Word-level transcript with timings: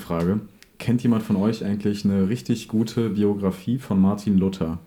Frage. 0.00 0.40
Kennt 0.78 1.02
jemand 1.02 1.22
von 1.22 1.36
euch 1.36 1.64
eigentlich 1.64 2.04
eine 2.04 2.28
richtig 2.28 2.68
gute 2.68 3.10
Biografie 3.10 3.78
von 3.78 4.00
Martin 4.00 4.38
Luther? 4.38 4.78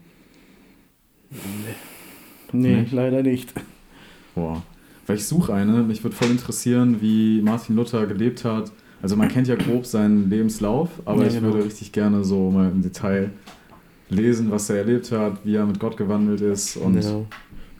Nee, 2.51 2.75
nee, 2.81 2.87
leider 2.91 3.23
nicht. 3.23 3.53
Boah. 4.35 4.61
Weil 5.07 5.17
ich 5.17 5.25
suche 5.25 5.53
eine. 5.53 5.83
Mich 5.83 6.03
würde 6.03 6.15
voll 6.15 6.31
interessieren, 6.31 7.01
wie 7.01 7.41
Martin 7.41 7.75
Luther 7.75 8.05
gelebt 8.07 8.45
hat. 8.45 8.71
Also 9.01 9.15
man 9.17 9.27
kennt 9.27 9.47
ja 9.47 9.55
grob 9.55 9.85
seinen 9.85 10.29
Lebenslauf, 10.29 10.89
aber 11.03 11.23
ja, 11.23 11.27
ich 11.27 11.33
genau. 11.35 11.53
würde 11.53 11.65
richtig 11.65 11.91
gerne 11.91 12.23
so 12.23 12.49
mal 12.49 12.71
im 12.71 12.81
Detail 12.81 13.31
lesen, 14.09 14.49
was 14.49 14.69
er 14.69 14.77
erlebt 14.77 15.11
hat, 15.11 15.45
wie 15.45 15.55
er 15.55 15.65
mit 15.65 15.79
Gott 15.79 15.97
gewandelt 15.97 16.39
ist 16.39 16.77
und 16.77 16.95
ja. 16.95 17.25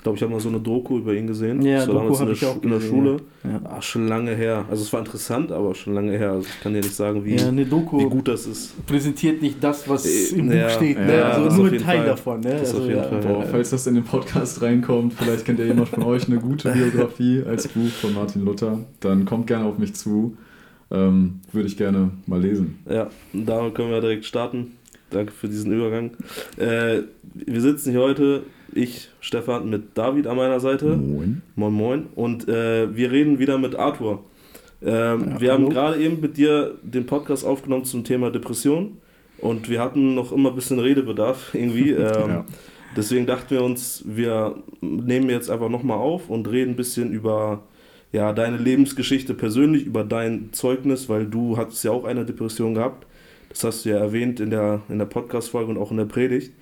Ich 0.04 0.06
glaube, 0.06 0.18
ich 0.18 0.22
habe 0.22 0.34
mal 0.34 0.42
so 0.42 0.50
eine 0.50 0.60
Doku 0.60 0.98
über 0.98 1.14
ihn 1.14 1.28
gesehen. 1.28 1.62
Ja, 1.62 1.78
das 1.78 1.88
war 1.88 2.04
Doku 2.04 2.18
damals 2.18 2.42
in, 2.42 2.48
der, 2.48 2.64
in 2.64 2.70
der 2.72 2.82
Schule. 2.82 3.18
Ja. 3.46 3.62
Ach, 3.64 3.82
schon 3.82 4.10
lange 4.10 4.36
her. 4.36 4.66
Also 4.70 4.84
es 4.84 4.92
war 4.92 5.00
interessant, 5.00 5.50
aber 5.54 5.74
schon 5.76 5.94
lange 5.94 6.18
her. 6.18 6.32
Also 6.32 6.50
ich 6.50 6.60
kann 6.60 6.74
dir 6.74 6.82
nicht 6.82 6.94
sagen, 6.94 7.24
wie, 7.24 7.38
ja, 7.38 7.50
Doku 7.50 8.00
wie 8.00 8.10
gut 8.10 8.28
das 8.28 8.46
ist. 8.46 8.86
Präsentiert 8.86 9.42
nicht 9.42 9.64
das, 9.64 9.88
was 9.88 10.06
äh, 10.06 10.36
im 10.36 10.50
Buch 10.50 10.70
steht. 10.72 11.00
Ne? 11.00 11.24
also 11.24 11.56
nur 11.56 11.72
ein 11.72 11.78
Teil 11.78 12.00
Fall. 12.00 12.06
davon. 12.06 12.42
Ne? 12.42 12.50
Das 12.50 12.76
also, 12.76 12.86
Fall, 12.86 13.22
Boah, 13.22 13.46
falls 13.50 13.70
das 13.70 13.88
in 13.88 13.94
den 13.96 14.04
Podcast 14.04 14.62
reinkommt, 14.62 15.14
vielleicht 15.14 15.46
kennt 15.46 15.60
ja 15.60 15.66
jemand 15.68 15.88
von 15.88 16.04
euch 16.04 16.28
eine 16.28 16.40
gute 16.40 16.70
Biografie 16.74 17.42
als 17.48 17.70
Buch 17.70 17.88
von 17.88 18.14
Martin 18.14 18.44
Luther. 18.44 18.80
Dann 19.00 19.24
kommt 19.24 19.48
gerne 19.48 19.64
auf 19.64 19.78
mich 19.78 19.96
zu. 19.96 20.36
Ähm, 20.92 21.40
würde 21.54 21.70
ich 21.70 21.78
gerne 21.78 22.12
mal 22.26 22.42
lesen. 22.42 22.80
Ja, 22.90 23.10
da 23.32 23.70
können 23.70 23.90
wir 23.90 24.02
direkt 24.02 24.26
starten. 24.26 24.74
Danke 25.12 25.32
für 25.32 25.48
diesen 25.48 25.72
Übergang. 25.72 26.12
Äh, 26.58 27.04
wir 27.34 27.62
sitzen 27.62 27.92
hier 27.92 28.02
heute 28.02 28.44
ich, 28.76 29.10
Stefan, 29.20 29.70
mit 29.70 29.98
David 29.98 30.28
an 30.28 30.38
meiner 30.38 30.60
Seite. 30.60 30.96
Moin. 30.96 31.42
Moin, 31.56 31.74
moin. 31.74 32.08
Und 32.16 32.48
äh, 32.48 32.96
wir 32.96 33.12
reden 33.12 33.40
wieder 33.40 33.58
mit 33.58 33.76
Arthur. 33.76 34.24
Ähm, 34.82 34.90
ja, 34.90 35.42
wir 35.42 35.52
hallo. 35.52 35.66
haben 35.66 35.70
gerade 35.70 35.98
eben 36.02 36.20
mit 36.20 36.38
dir 36.38 36.76
den 36.82 37.06
Podcast 37.06 37.46
aufgenommen 37.46 37.86
zum 37.86 38.04
Thema 38.04 38.32
Depression. 38.32 38.98
Und 39.40 39.70
wir 39.70 39.82
hatten 39.82 40.16
noch 40.16 40.32
immer 40.32 40.50
ein 40.50 40.56
bisschen 40.56 40.80
Redebedarf 40.80 41.50
irgendwie. 41.54 41.92
Ähm, 41.98 42.30
ja. 42.30 42.46
Deswegen 42.96 43.26
dachten 43.26 43.50
wir 43.50 43.64
uns, 43.64 44.04
wir 44.06 44.56
nehmen 44.82 45.30
jetzt 45.30 45.50
einfach 45.50 45.70
nochmal 45.70 45.98
auf 45.98 46.30
und 46.30 46.48
reden 46.50 46.74
ein 46.74 46.76
bisschen 46.76 47.12
über 47.12 47.64
ja, 48.12 48.34
deine 48.34 48.58
Lebensgeschichte 48.58 49.34
persönlich, 49.34 49.86
über 49.86 50.04
dein 50.04 50.54
Zeugnis, 50.54 51.10
weil 51.10 51.26
du 51.26 51.58
hattest 51.58 51.84
ja 51.84 51.90
auch 51.90 52.06
eine 52.06 52.24
Depression 52.24 52.76
gehabt. 52.76 53.08
Das 53.50 53.64
hast 53.64 53.86
du 53.86 53.90
ja 53.90 53.98
erwähnt 53.98 54.40
in 54.40 54.52
der, 54.52 54.82
in 54.90 55.00
der 55.00 55.06
Podcast-Folge 55.06 55.72
und 55.72 55.78
auch 55.78 55.90
in 55.90 55.98
der 55.98 56.06
Predigt. 56.06 56.54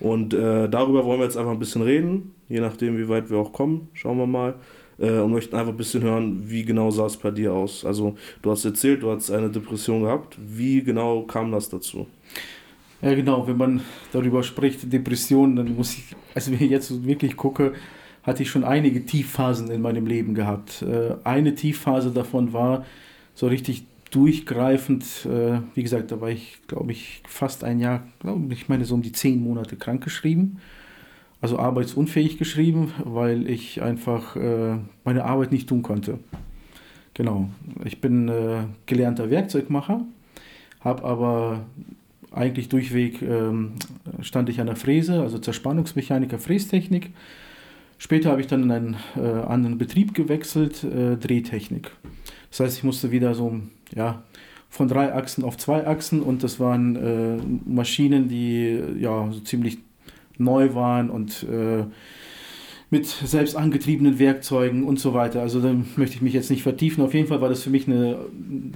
Und 0.00 0.34
äh, 0.34 0.68
darüber 0.68 1.04
wollen 1.04 1.20
wir 1.20 1.24
jetzt 1.24 1.36
einfach 1.36 1.52
ein 1.52 1.58
bisschen 1.58 1.82
reden, 1.82 2.34
je 2.48 2.60
nachdem, 2.60 2.98
wie 2.98 3.08
weit 3.08 3.30
wir 3.30 3.38
auch 3.38 3.52
kommen. 3.52 3.88
Schauen 3.94 4.18
wir 4.18 4.26
mal. 4.26 4.54
Äh, 4.98 5.18
und 5.20 5.32
möchten 5.32 5.54
einfach 5.56 5.72
ein 5.72 5.76
bisschen 5.76 6.02
hören, 6.02 6.42
wie 6.46 6.64
genau 6.64 6.90
sah 6.90 7.06
es 7.06 7.16
bei 7.16 7.30
dir 7.30 7.52
aus. 7.52 7.84
Also, 7.84 8.16
du 8.42 8.50
hast 8.50 8.64
erzählt, 8.64 9.02
du 9.02 9.10
hast 9.10 9.30
eine 9.30 9.48
Depression 9.50 10.02
gehabt. 10.02 10.36
Wie 10.40 10.82
genau 10.82 11.22
kam 11.22 11.52
das 11.52 11.68
dazu? 11.68 12.06
Ja, 13.00 13.14
genau. 13.14 13.46
Wenn 13.46 13.56
man 13.56 13.80
darüber 14.12 14.42
spricht, 14.42 14.92
Depression, 14.92 15.54
dann 15.56 15.76
muss 15.76 15.94
ich, 15.94 16.16
also 16.34 16.50
wenn 16.50 16.60
ich 16.60 16.70
jetzt 16.70 17.06
wirklich 17.06 17.36
gucke, 17.36 17.74
hatte 18.24 18.42
ich 18.42 18.50
schon 18.50 18.64
einige 18.64 19.06
Tiefphasen 19.06 19.70
in 19.70 19.80
meinem 19.80 20.06
Leben 20.06 20.34
gehabt. 20.34 20.82
Äh, 20.82 21.14
eine 21.24 21.54
Tiefphase 21.54 22.10
davon 22.10 22.52
war 22.52 22.84
so 23.34 23.46
richtig 23.46 23.86
durchgreifend, 24.10 25.26
äh, 25.26 25.60
wie 25.74 25.82
gesagt, 25.82 26.10
da 26.10 26.20
war 26.20 26.30
ich, 26.30 26.60
glaube 26.66 26.92
ich, 26.92 27.22
fast 27.26 27.64
ein 27.64 27.80
Jahr, 27.80 28.06
glaube 28.20 28.52
ich, 28.52 28.68
meine 28.68 28.84
so 28.84 28.94
um 28.94 29.02
die 29.02 29.12
zehn 29.12 29.42
Monate 29.42 29.76
krankgeschrieben. 29.76 30.58
Also 31.40 31.58
arbeitsunfähig 31.58 32.36
geschrieben, 32.36 32.92
weil 33.04 33.48
ich 33.48 33.80
einfach 33.80 34.34
äh, 34.34 34.76
meine 35.04 35.24
Arbeit 35.24 35.52
nicht 35.52 35.68
tun 35.68 35.82
konnte. 35.82 36.18
Genau. 37.14 37.48
Ich 37.84 38.00
bin 38.00 38.28
äh, 38.28 38.64
gelernter 38.86 39.30
Werkzeugmacher, 39.30 40.04
habe 40.80 41.04
aber 41.04 41.66
eigentlich 42.32 42.68
durchweg 42.68 43.22
ähm, 43.22 43.72
stand 44.20 44.48
ich 44.48 44.60
an 44.60 44.66
der 44.66 44.76
Fräse, 44.76 45.22
also 45.22 45.38
Zerspannungsmechaniker, 45.38 46.38
Frästechnik. 46.38 47.10
Später 47.98 48.30
habe 48.30 48.40
ich 48.40 48.46
dann 48.46 48.62
in 48.64 48.70
einen 48.70 48.96
äh, 49.16 49.20
anderen 49.20 49.78
Betrieb 49.78 50.14
gewechselt, 50.14 50.84
äh, 50.84 51.16
Drehtechnik. 51.16 51.90
Das 52.50 52.60
heißt, 52.60 52.78
ich 52.78 52.84
musste 52.84 53.10
wieder 53.10 53.34
so 53.34 53.60
ja, 53.94 54.22
von 54.68 54.88
drei 54.88 55.14
Achsen 55.14 55.44
auf 55.44 55.56
zwei 55.56 55.86
Achsen 55.86 56.22
und 56.22 56.42
das 56.42 56.60
waren 56.60 56.96
äh, 56.96 57.38
Maschinen, 57.66 58.28
die 58.28 58.80
ja 58.98 59.28
so 59.30 59.40
ziemlich 59.40 59.78
neu 60.36 60.74
waren 60.74 61.10
und 61.10 61.44
äh, 61.44 61.84
mit 62.90 63.06
selbst 63.06 63.54
angetriebenen 63.54 64.18
Werkzeugen 64.18 64.84
und 64.84 64.98
so 64.98 65.12
weiter. 65.12 65.42
Also 65.42 65.60
da 65.60 65.74
möchte 65.96 66.16
ich 66.16 66.22
mich 66.22 66.32
jetzt 66.32 66.50
nicht 66.50 66.62
vertiefen. 66.62 67.04
Auf 67.04 67.12
jeden 67.12 67.28
Fall 67.28 67.40
war 67.40 67.48
das 67.50 67.62
für 67.62 67.70
mich 67.70 67.86
eine 67.86 68.18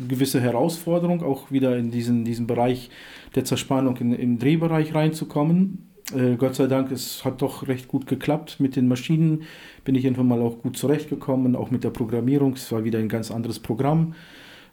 gewisse 0.08 0.40
Herausforderung, 0.40 1.22
auch 1.22 1.50
wieder 1.50 1.76
in 1.78 1.90
diesen, 1.90 2.24
diesen 2.24 2.46
Bereich 2.46 2.90
der 3.34 3.44
Zerspannung 3.44 3.96
in, 3.96 4.12
im 4.12 4.38
Drehbereich 4.38 4.94
reinzukommen. 4.94 5.88
Äh, 6.14 6.36
Gott 6.36 6.54
sei 6.54 6.66
Dank, 6.66 6.90
es 6.90 7.24
hat 7.24 7.40
doch 7.40 7.68
recht 7.68 7.88
gut 7.88 8.06
geklappt. 8.06 8.60
Mit 8.60 8.76
den 8.76 8.86
Maschinen 8.86 9.44
bin 9.84 9.94
ich 9.94 10.04
irgendwann 10.04 10.28
mal 10.28 10.42
auch 10.42 10.58
gut 10.58 10.76
zurechtgekommen, 10.76 11.56
auch 11.56 11.70
mit 11.70 11.84
der 11.84 11.90
Programmierung. 11.90 12.52
Es 12.52 12.70
war 12.70 12.84
wieder 12.84 12.98
ein 12.98 13.08
ganz 13.08 13.30
anderes 13.30 13.60
Programm, 13.60 14.14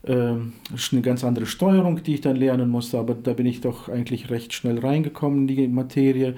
äh, 0.03 0.11
eine 0.13 1.01
ganz 1.01 1.23
andere 1.23 1.45
Steuerung, 1.45 2.03
die 2.03 2.15
ich 2.15 2.21
dann 2.21 2.35
lernen 2.35 2.69
musste, 2.69 2.99
aber 2.99 3.15
da 3.15 3.33
bin 3.33 3.45
ich 3.45 3.61
doch 3.61 3.89
eigentlich 3.89 4.29
recht 4.29 4.53
schnell 4.53 4.79
reingekommen 4.79 5.41
in 5.41 5.47
die 5.47 5.67
Materie. 5.67 6.35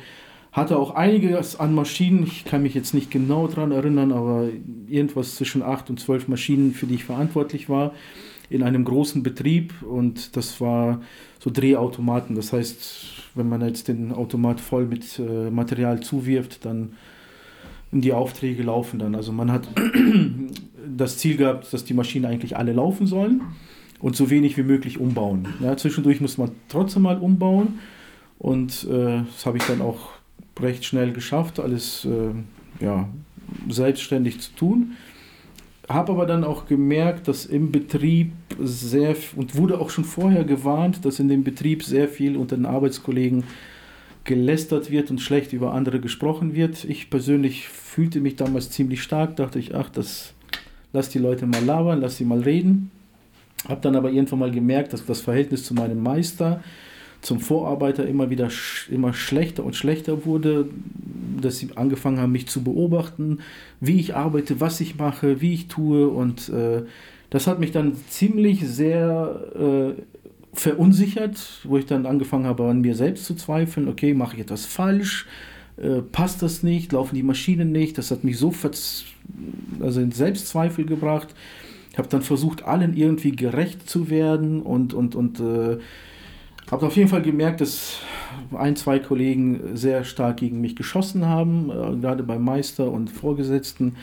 Hatte 0.52 0.78
auch 0.78 0.96
einiges 0.96 1.60
an 1.60 1.74
Maschinen, 1.74 2.24
ich 2.24 2.44
kann 2.44 2.64
mich 2.64 2.74
jetzt 2.74 2.94
nicht 2.94 3.10
genau 3.10 3.48
daran 3.48 3.72
erinnern, 3.72 4.12
aber 4.12 4.50
irgendwas 4.88 5.36
zwischen 5.36 5.64
acht 5.64 5.90
und 5.90 6.00
zwölf 6.00 6.28
Maschinen, 6.28 6.74
für 6.74 6.88
die 6.88 6.96
ich 6.96 7.06
verantwortlich 7.06 7.70
war, 7.70 7.94
in 8.50 8.64
einem 8.64 8.84
großen 8.84 9.24
Betrieb 9.24 9.74
und 9.82 10.36
das 10.36 10.60
war 10.60 11.02
so 11.40 11.50
Drehautomaten. 11.50 12.36
Das 12.36 12.52
heißt, 12.52 13.32
wenn 13.36 13.48
man 13.48 13.62
jetzt 13.62 13.88
den 13.88 14.12
Automat 14.12 14.60
voll 14.60 14.86
mit 14.86 15.20
äh, 15.20 15.50
Material 15.50 16.02
zuwirft, 16.02 16.66
dann 16.66 16.94
die 17.94 18.14
Aufträge 18.14 18.64
laufen 18.64 19.00
dann. 19.00 19.16
Also 19.16 19.32
man 19.32 19.52
hat 19.52 19.68
das 20.98 21.18
Ziel 21.18 21.38
gehabt, 21.38 21.72
dass 21.74 21.86
die 21.86 21.94
Maschinen 21.94 22.26
eigentlich 22.26 22.58
alle 22.58 22.74
laufen 22.74 23.08
sollen 23.08 23.42
und 24.00 24.16
so 24.16 24.30
wenig 24.30 24.58
wie 24.58 24.64
möglich 24.64 25.00
umbauen. 25.00 25.48
Ja, 25.62 25.78
zwischendurch 25.78 26.22
muss 26.22 26.38
man 26.38 26.52
trotzdem 26.70 27.04
mal 27.04 27.18
umbauen 27.18 27.80
und 28.40 28.88
äh, 28.90 29.24
das 29.24 29.46
habe 29.46 29.58
ich 29.58 29.64
dann 29.64 29.82
auch 29.82 30.10
recht 30.60 30.86
schnell 30.86 31.12
geschafft, 31.12 31.60
alles 31.60 32.06
äh, 32.06 32.84
ja, 32.84 33.10
selbstständig 33.70 34.40
zu 34.40 34.52
tun 34.56 34.92
habe 35.94 36.12
aber 36.12 36.26
dann 36.26 36.44
auch 36.44 36.68
gemerkt, 36.68 37.28
dass 37.28 37.46
im 37.46 37.72
Betrieb 37.72 38.32
sehr, 38.60 39.16
und 39.36 39.56
wurde 39.56 39.80
auch 39.80 39.90
schon 39.90 40.04
vorher 40.04 40.44
gewarnt, 40.44 41.06
dass 41.06 41.20
in 41.20 41.28
dem 41.28 41.44
Betrieb 41.44 41.84
sehr 41.84 42.08
viel 42.08 42.38
unter 42.38 42.56
den 42.56 42.66
Arbeitskollegen 42.66 43.44
gelästert 44.24 44.92
wird 44.92 45.10
und 45.10 45.20
schlecht 45.20 45.54
über 45.54 45.74
andere 45.74 46.00
gesprochen 46.00 46.54
wird. 46.54 46.86
Ich 46.86 47.10
persönlich 47.10 47.68
fühlte 47.68 48.20
mich 48.20 48.36
damals 48.36 48.70
ziemlich 48.70 49.02
stark, 49.02 49.36
dachte 49.36 49.60
ich, 49.60 49.74
ach, 49.74 49.90
das 49.90 50.34
lass 50.94 51.10
die 51.10 51.20
Leute 51.20 51.46
mal 51.46 51.64
labern, 51.64 52.02
lass 52.02 52.18
sie 52.18 52.26
mal 52.26 52.42
reden. 52.42 52.92
Habe 53.68 53.82
dann 53.82 53.96
aber 53.96 54.12
irgendwann 54.12 54.40
mal 54.40 54.52
gemerkt, 54.52 54.94
dass 54.94 55.06
das 55.06 55.22
Verhältnis 55.22 55.66
zu 55.66 55.74
meinem 55.74 56.02
Meister 56.02 56.62
zum 57.22 57.40
Vorarbeiter 57.40 58.08
immer 58.08 58.30
wieder 58.30 58.50
sch 58.50 58.90
immer 58.90 59.14
schlechter 59.14 59.64
und 59.64 59.76
schlechter 59.76 60.26
wurde, 60.26 60.68
dass 61.40 61.60
sie 61.60 61.70
angefangen 61.76 62.20
haben, 62.20 62.32
mich 62.32 62.48
zu 62.48 62.64
beobachten, 62.64 63.40
wie 63.80 64.00
ich 64.00 64.16
arbeite, 64.16 64.60
was 64.60 64.82
ich 64.82 64.98
mache, 64.98 65.42
wie 65.42 65.54
ich 65.54 65.68
tue. 65.68 66.08
Und 66.08 66.50
äh, 66.50 66.84
das 67.30 67.48
hat 67.48 67.60
mich 67.60 67.72
dann 67.72 67.96
ziemlich 68.10 68.68
sehr 68.68 69.96
äh, 69.98 70.02
verunsichert, 70.54 71.62
wo 71.64 71.78
ich 71.78 71.86
dann 71.86 72.06
angefangen 72.06 72.46
habe, 72.46 72.66
an 72.66 72.82
mir 72.82 72.96
selbst 72.96 73.26
zu 73.26 73.36
zweifeln, 73.36 73.88
okay, 73.88 74.14
mache 74.14 74.36
ich 74.36 74.42
etwas 74.42 74.66
falsch, 74.66 75.28
äh, 75.82 76.02
passt 76.02 76.42
das 76.42 76.64
nicht, 76.64 76.92
laufen 76.92 77.16
die 77.16 77.24
Maschinen 77.24 77.72
nicht, 77.72 77.98
das 77.98 78.12
hat 78.12 78.24
mich 78.24 78.38
so 78.38 78.54
also 79.80 80.00
in 80.00 80.12
Selbstzweifel 80.12 80.86
gebracht. 80.86 81.34
Ich 81.92 81.98
habe 81.98 82.08
dann 82.08 82.22
versucht, 82.22 82.64
allen 82.64 82.96
irgendwie 82.96 83.32
gerecht 83.32 83.90
zu 83.90 84.10
werden 84.10 84.62
und, 84.62 84.94
und, 84.94 85.16
und 85.16 85.40
äh, 85.40 85.78
habe 86.70 86.86
auf 86.86 86.96
jeden 86.96 87.10
Fall 87.10 87.22
gemerkt, 87.22 87.60
dass 87.62 88.00
ein, 88.54 88.76
zwei 88.76 89.00
Kollegen 89.00 89.76
sehr 89.76 90.04
stark 90.06 90.38
gegen 90.38 90.62
mich 90.62 90.76
geschossen 90.76 91.26
haben, 91.26 91.70
äh, 91.70 91.98
gerade 91.98 92.24
beim 92.24 92.44
Meister 92.44 92.90
und 92.92 93.10
Vorgesetzten. 93.10 93.96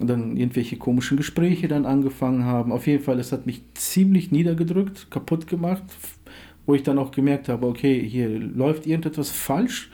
Und 0.00 0.08
dann 0.08 0.36
irgendwelche 0.36 0.76
komischen 0.76 1.16
Gespräche 1.16 1.68
dann 1.68 1.86
angefangen 1.86 2.44
haben. 2.44 2.72
Auf 2.72 2.88
jeden 2.88 3.04
Fall, 3.04 3.20
es 3.20 3.30
hat 3.30 3.46
mich 3.46 3.62
ziemlich 3.74 4.32
niedergedrückt, 4.32 5.08
kaputt 5.12 5.46
gemacht, 5.46 5.84
wo 6.66 6.74
ich 6.74 6.82
dann 6.82 6.98
auch 6.98 7.12
gemerkt 7.12 7.48
habe, 7.48 7.68
okay, 7.68 8.02
hier 8.04 8.28
läuft 8.28 8.86
irgendetwas 8.88 9.30
falsch. 9.30 9.90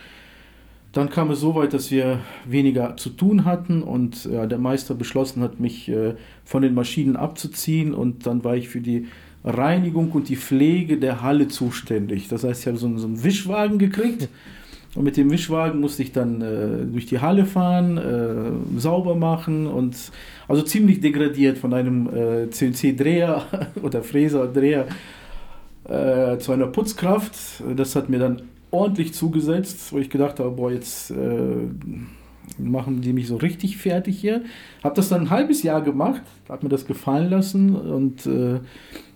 Dann 0.92 1.08
kam 1.08 1.30
es 1.30 1.40
so 1.40 1.54
weit, 1.54 1.72
dass 1.72 1.90
wir 1.92 2.18
weniger 2.46 2.96
zu 2.96 3.10
tun 3.10 3.44
hatten 3.44 3.82
und 3.82 4.24
ja, 4.24 4.46
der 4.46 4.58
Meister 4.58 4.94
beschlossen 4.94 5.42
hat, 5.42 5.60
mich 5.60 5.88
äh, 5.88 6.14
von 6.44 6.62
den 6.62 6.74
Maschinen 6.74 7.14
abzuziehen 7.14 7.94
und 7.94 8.26
dann 8.26 8.42
war 8.42 8.56
ich 8.56 8.68
für 8.68 8.80
die 8.80 9.06
Reinigung 9.44 10.10
und 10.10 10.28
die 10.28 10.36
Pflege 10.36 10.98
der 10.98 11.22
Halle 11.22 11.46
zuständig. 11.46 12.28
Das 12.28 12.42
heißt, 12.42 12.62
ich 12.62 12.66
habe 12.66 12.76
so, 12.76 12.98
so 12.98 13.06
einen 13.06 13.22
Wischwagen 13.22 13.78
gekriegt 13.78 14.28
und 14.96 15.04
mit 15.04 15.16
dem 15.16 15.30
Wischwagen 15.30 15.78
musste 15.78 16.02
ich 16.02 16.10
dann 16.10 16.42
äh, 16.42 16.84
durch 16.90 17.06
die 17.06 17.20
Halle 17.20 17.46
fahren, 17.46 17.96
äh, 17.96 18.80
sauber 18.80 19.14
machen 19.14 19.68
und 19.68 19.96
also 20.48 20.62
ziemlich 20.62 21.00
degradiert 21.00 21.56
von 21.56 21.72
einem 21.72 22.08
äh, 22.08 22.50
CNC-Dreher 22.50 23.44
oder 23.82 24.02
Fräser-Dreher 24.02 24.88
äh, 25.84 26.38
zu 26.38 26.50
einer 26.50 26.66
Putzkraft. 26.66 27.62
Das 27.76 27.94
hat 27.94 28.08
mir 28.08 28.18
dann 28.18 28.42
ordentlich 28.70 29.14
zugesetzt, 29.14 29.92
wo 29.92 29.98
ich 29.98 30.10
gedacht 30.10 30.40
habe, 30.40 30.50
boah, 30.50 30.70
jetzt 30.70 31.10
äh, 31.10 31.68
machen 32.58 33.00
die 33.00 33.12
mich 33.12 33.26
so 33.26 33.36
richtig 33.36 33.76
fertig 33.76 34.18
hier. 34.20 34.42
Habe 34.82 34.94
das 34.94 35.08
dann 35.08 35.22
ein 35.22 35.30
halbes 35.30 35.62
Jahr 35.62 35.82
gemacht, 35.82 36.22
habe 36.48 36.64
mir 36.64 36.70
das 36.70 36.86
gefallen 36.86 37.30
lassen 37.30 37.74
und 37.74 38.26
äh, 38.26 38.56
in 38.56 38.60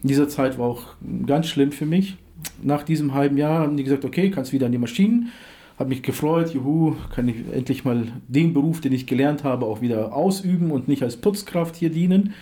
dieser 0.03 0.29
Zeit 0.29 0.59
war 0.59 0.67
auch 0.67 0.83
ganz 1.27 1.47
schlimm 1.47 1.73
für 1.73 1.87
mich. 1.87 2.17
Nach 2.63 2.83
diesem 2.83 3.15
halben 3.15 3.37
Jahr 3.37 3.61
haben 3.61 3.77
die 3.77 3.85
gesagt, 3.85 4.05
okay, 4.05 4.31
kannst 4.31 4.53
wieder 4.53 4.67
an 4.67 4.73
die 4.73 4.79
Maschinen. 4.79 5.31
Habe 5.79 5.89
mich 5.89 6.03
gefreut, 6.03 6.55
juhu, 6.55 6.95
kann 7.13 7.27
ich 7.27 7.37
endlich 7.53 7.85
mal 7.85 8.07
den 8.29 8.55
Beruf, 8.55 8.81
den 8.81 8.93
ich 8.93 9.07
gelernt 9.07 9.43
habe, 9.43 9.67
auch 9.67 9.81
wieder 9.81 10.15
ausüben 10.15 10.71
und 10.71 10.87
nicht 10.87 11.03
als 11.03 11.17
Putzkraft 11.17 11.75
hier 11.75 11.91
dienen. 11.91 12.35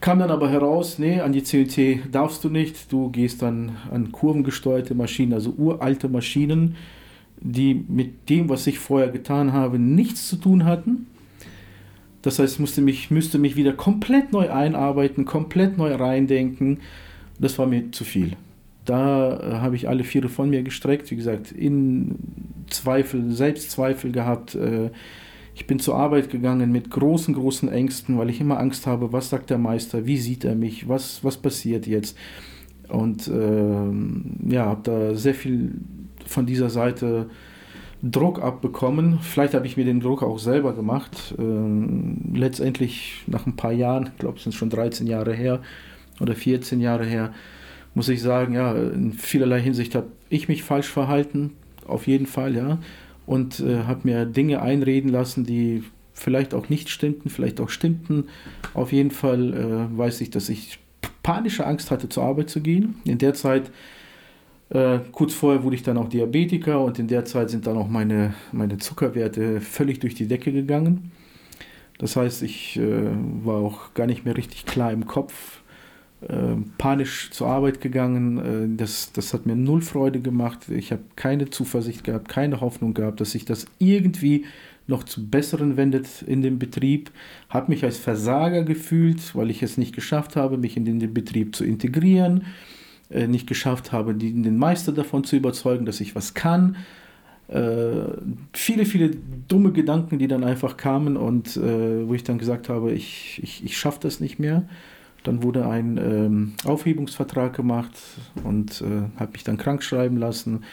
Kam 0.00 0.20
dann 0.20 0.30
aber 0.30 0.48
heraus, 0.48 0.98
nee, 0.98 1.20
an 1.20 1.32
die 1.32 1.42
CNT 1.42 2.14
darfst 2.14 2.44
du 2.44 2.50
nicht. 2.50 2.92
Du 2.92 3.10
gehst 3.10 3.42
dann 3.42 3.76
an 3.90 4.12
kurvengesteuerte 4.12 4.94
Maschinen, 4.94 5.32
also 5.32 5.54
uralte 5.56 6.08
Maschinen, 6.08 6.76
die 7.40 7.74
mit 7.74 8.30
dem, 8.30 8.48
was 8.48 8.66
ich 8.66 8.78
vorher 8.78 9.08
getan 9.08 9.52
habe, 9.52 9.78
nichts 9.78 10.28
zu 10.28 10.36
tun 10.36 10.64
hatten. 10.64 11.06
Das 12.22 12.38
heißt, 12.38 12.60
musste 12.60 12.80
mich, 12.80 13.10
müsste 13.10 13.38
mich 13.38 13.56
wieder 13.56 13.72
komplett 13.72 14.32
neu 14.32 14.50
einarbeiten, 14.50 15.24
komplett 15.24 15.78
neu 15.78 15.94
reindenken. 15.94 16.78
Das 17.38 17.58
war 17.58 17.66
mir 17.66 17.90
zu 17.92 18.04
viel. 18.04 18.36
Da 18.84 19.38
äh, 19.38 19.52
habe 19.56 19.76
ich 19.76 19.88
alle 19.88 20.04
Viere 20.04 20.28
von 20.28 20.50
mir 20.50 20.62
gestreckt, 20.62 21.10
wie 21.10 21.16
gesagt, 21.16 21.52
in 21.52 22.16
Zweifel, 22.70 23.32
Selbstzweifel 23.32 24.12
gehabt. 24.12 24.54
Äh, 24.54 24.90
ich 25.58 25.66
bin 25.66 25.80
zur 25.80 25.96
Arbeit 25.96 26.30
gegangen 26.30 26.70
mit 26.70 26.88
großen, 26.88 27.34
großen 27.34 27.68
Ängsten, 27.68 28.16
weil 28.16 28.30
ich 28.30 28.40
immer 28.40 28.60
Angst 28.60 28.86
habe, 28.86 29.12
was 29.12 29.28
sagt 29.28 29.50
der 29.50 29.58
Meister, 29.58 30.06
wie 30.06 30.16
sieht 30.16 30.44
er 30.44 30.54
mich, 30.54 30.88
was, 30.88 31.24
was 31.24 31.36
passiert 31.36 31.88
jetzt. 31.88 32.16
Und 32.88 33.26
äh, 33.26 34.52
ja, 34.54 34.66
habe 34.66 34.82
da 34.84 35.14
sehr 35.16 35.34
viel 35.34 35.72
von 36.24 36.46
dieser 36.46 36.70
Seite 36.70 37.28
Druck 38.04 38.40
abbekommen. 38.40 39.18
Vielleicht 39.20 39.54
habe 39.54 39.66
ich 39.66 39.76
mir 39.76 39.84
den 39.84 39.98
Druck 39.98 40.22
auch 40.22 40.38
selber 40.38 40.74
gemacht. 40.74 41.34
Ähm, 41.36 42.18
letztendlich 42.34 43.24
nach 43.26 43.44
ein 43.44 43.56
paar 43.56 43.72
Jahren, 43.72 44.10
ich 44.12 44.18
glaube, 44.18 44.36
es 44.36 44.44
sind 44.44 44.54
schon 44.54 44.70
13 44.70 45.08
Jahre 45.08 45.34
her 45.34 45.60
oder 46.20 46.36
14 46.36 46.80
Jahre 46.80 47.04
her, 47.04 47.32
muss 47.94 48.08
ich 48.08 48.22
sagen, 48.22 48.54
ja, 48.54 48.74
in 48.74 49.12
vielerlei 49.12 49.60
Hinsicht 49.60 49.96
habe 49.96 50.06
ich 50.28 50.46
mich 50.46 50.62
falsch 50.62 50.88
verhalten, 50.88 51.54
auf 51.84 52.06
jeden 52.06 52.26
Fall, 52.26 52.54
ja 52.54 52.78
und 53.28 53.60
äh, 53.60 53.82
habe 53.84 54.00
mir 54.04 54.24
Dinge 54.24 54.62
einreden 54.62 55.10
lassen, 55.10 55.44
die 55.44 55.84
vielleicht 56.14 56.54
auch 56.54 56.70
nicht 56.70 56.88
stimmten, 56.88 57.28
vielleicht 57.28 57.60
auch 57.60 57.68
stimmten. 57.68 58.24
Auf 58.72 58.90
jeden 58.90 59.10
Fall 59.10 59.52
äh, 59.52 59.98
weiß 59.98 60.22
ich, 60.22 60.30
dass 60.30 60.48
ich 60.48 60.78
panische 61.22 61.66
Angst 61.66 61.90
hatte, 61.90 62.08
zur 62.08 62.24
Arbeit 62.24 62.48
zu 62.48 62.62
gehen. 62.62 62.94
In 63.04 63.18
der 63.18 63.34
Zeit, 63.34 63.70
äh, 64.70 65.00
kurz 65.12 65.34
vorher 65.34 65.62
wurde 65.62 65.76
ich 65.76 65.82
dann 65.82 65.98
auch 65.98 66.08
Diabetiker 66.08 66.80
und 66.80 66.98
in 66.98 67.06
der 67.06 67.26
Zeit 67.26 67.50
sind 67.50 67.66
dann 67.66 67.76
auch 67.76 67.88
meine, 67.88 68.32
meine 68.50 68.78
Zuckerwerte 68.78 69.60
völlig 69.60 70.00
durch 70.00 70.14
die 70.14 70.26
Decke 70.26 70.50
gegangen. 70.50 71.12
Das 71.98 72.16
heißt, 72.16 72.42
ich 72.42 72.78
äh, 72.78 73.10
war 73.44 73.56
auch 73.56 73.92
gar 73.92 74.06
nicht 74.06 74.24
mehr 74.24 74.38
richtig 74.38 74.64
klar 74.64 74.90
im 74.90 75.06
Kopf, 75.06 75.57
äh, 76.20 76.56
panisch 76.78 77.30
zur 77.30 77.46
Arbeit 77.46 77.80
gegangen. 77.80 78.38
Äh, 78.38 78.76
das, 78.76 79.12
das 79.12 79.32
hat 79.32 79.46
mir 79.46 79.54
null 79.54 79.82
Freude 79.82 80.20
gemacht. 80.20 80.68
Ich 80.68 80.90
habe 80.90 81.02
keine 81.14 81.48
Zuversicht 81.48 82.02
gehabt, 82.02 82.28
keine 82.28 82.60
Hoffnung 82.60 82.92
gehabt, 82.92 83.20
dass 83.20 83.30
sich 83.32 83.44
das 83.44 83.66
irgendwie 83.78 84.44
noch 84.88 85.04
zu 85.04 85.28
Besseren 85.28 85.76
wendet 85.76 86.22
in 86.22 86.42
dem 86.42 86.58
Betrieb. 86.58 87.12
Habe 87.48 87.70
mich 87.70 87.84
als 87.84 87.98
Versager 87.98 88.64
gefühlt, 88.64 89.36
weil 89.36 89.48
ich 89.48 89.62
es 89.62 89.76
nicht 89.76 89.94
geschafft 89.94 90.34
habe, 90.34 90.58
mich 90.58 90.76
in 90.76 90.84
den, 90.86 91.14
Betrieb 91.14 91.54
zu 91.54 91.64
integrieren, 91.64 92.46
äh, 93.10 93.28
nicht 93.28 93.46
geschafft 93.46 93.92
habe, 93.92 94.12
den 94.14 94.56
Meister 94.56 94.90
davon 94.90 95.22
zu 95.22 95.36
überzeugen, 95.36 95.86
dass 95.86 96.00
ich 96.00 96.16
was 96.16 96.34
kann. 96.34 96.78
Äh, 97.46 98.08
viele, 98.52 98.86
viele 98.86 99.10
dumme 99.46 99.70
Gedanken, 99.70 100.18
die 100.18 100.26
dann 100.26 100.42
einfach 100.42 100.76
kamen 100.76 101.16
und 101.16 101.56
wo 101.56 102.12
ich 102.12 102.24
dann 102.24 102.38
gesagt 102.38 102.68
habe, 102.68 102.90
ich, 102.90 103.38
ich, 103.40 103.64
ich 103.64 103.78
schaffe 103.78 104.00
das 104.02 104.18
nicht 104.18 104.40
mehr. 104.40 104.64
Dann 105.24 105.42
wurde 105.42 105.66
ein 105.66 105.98
ähm, 105.98 106.52
Aufhebungsvertrag 106.64 107.54
gemacht 107.54 107.92
und 108.44 108.80
äh, 108.80 109.18
habe 109.18 109.32
mich 109.32 109.44
dann 109.44 109.58
krank 109.58 109.82
schreiben 109.82 110.16
lassen. 110.16 110.64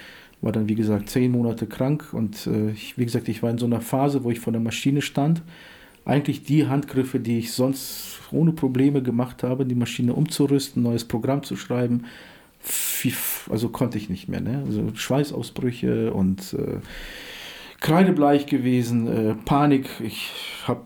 War 0.42 0.52
dann, 0.52 0.70
wie 0.70 0.76
gesagt, 0.76 1.10
zehn 1.10 1.32
Monate 1.32 1.66
krank 1.66 2.14
und 2.14 2.48
äh, 2.48 2.72
ich, 2.72 2.98
wie 2.98 3.06
gesagt, 3.06 3.28
ich 3.28 3.42
war 3.42 3.50
in 3.50 3.58
so 3.58 3.66
einer 3.66 3.82
Phase, 3.82 4.24
wo 4.24 4.32
ich 4.32 4.40
vor 4.40 4.54
der 4.54 4.62
Maschine 4.62 5.02
stand. 5.02 5.42
Eigentlich 6.06 6.44
die 6.44 6.68
Handgriffe, 6.68 7.20
die 7.20 7.40
ich 7.40 7.52
sonst 7.52 8.20
ohne 8.32 8.52
Probleme 8.52 9.02
gemacht 9.02 9.42
habe, 9.42 9.66
die 9.66 9.76
Maschine 9.76 10.14
umzurüsten, 10.14 10.84
neues 10.84 11.06
Programm 11.06 11.42
zu 11.42 11.56
schreiben, 11.56 12.04
also 13.50 13.70
konnte 13.70 13.98
ich 13.98 14.10
nicht 14.10 14.28
mehr. 14.28 14.42
Ne? 14.42 14.64
Also 14.66 14.92
Schweißausbrüche 14.94 16.14
und 16.14 16.54
äh, 16.54 16.80
kreidebleich 17.80 18.46
gewesen, 18.48 19.08
äh, 19.08 19.36
Panik. 19.46 19.88
Ich 20.04 20.32
habe 20.68 20.82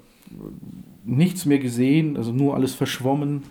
nichts 1.06 1.46
mehr 1.46 1.60
gesehen, 1.60 2.18
also 2.18 2.31
nur 2.31 2.56
alles 2.56 2.76
verschwommen. 2.76 3.44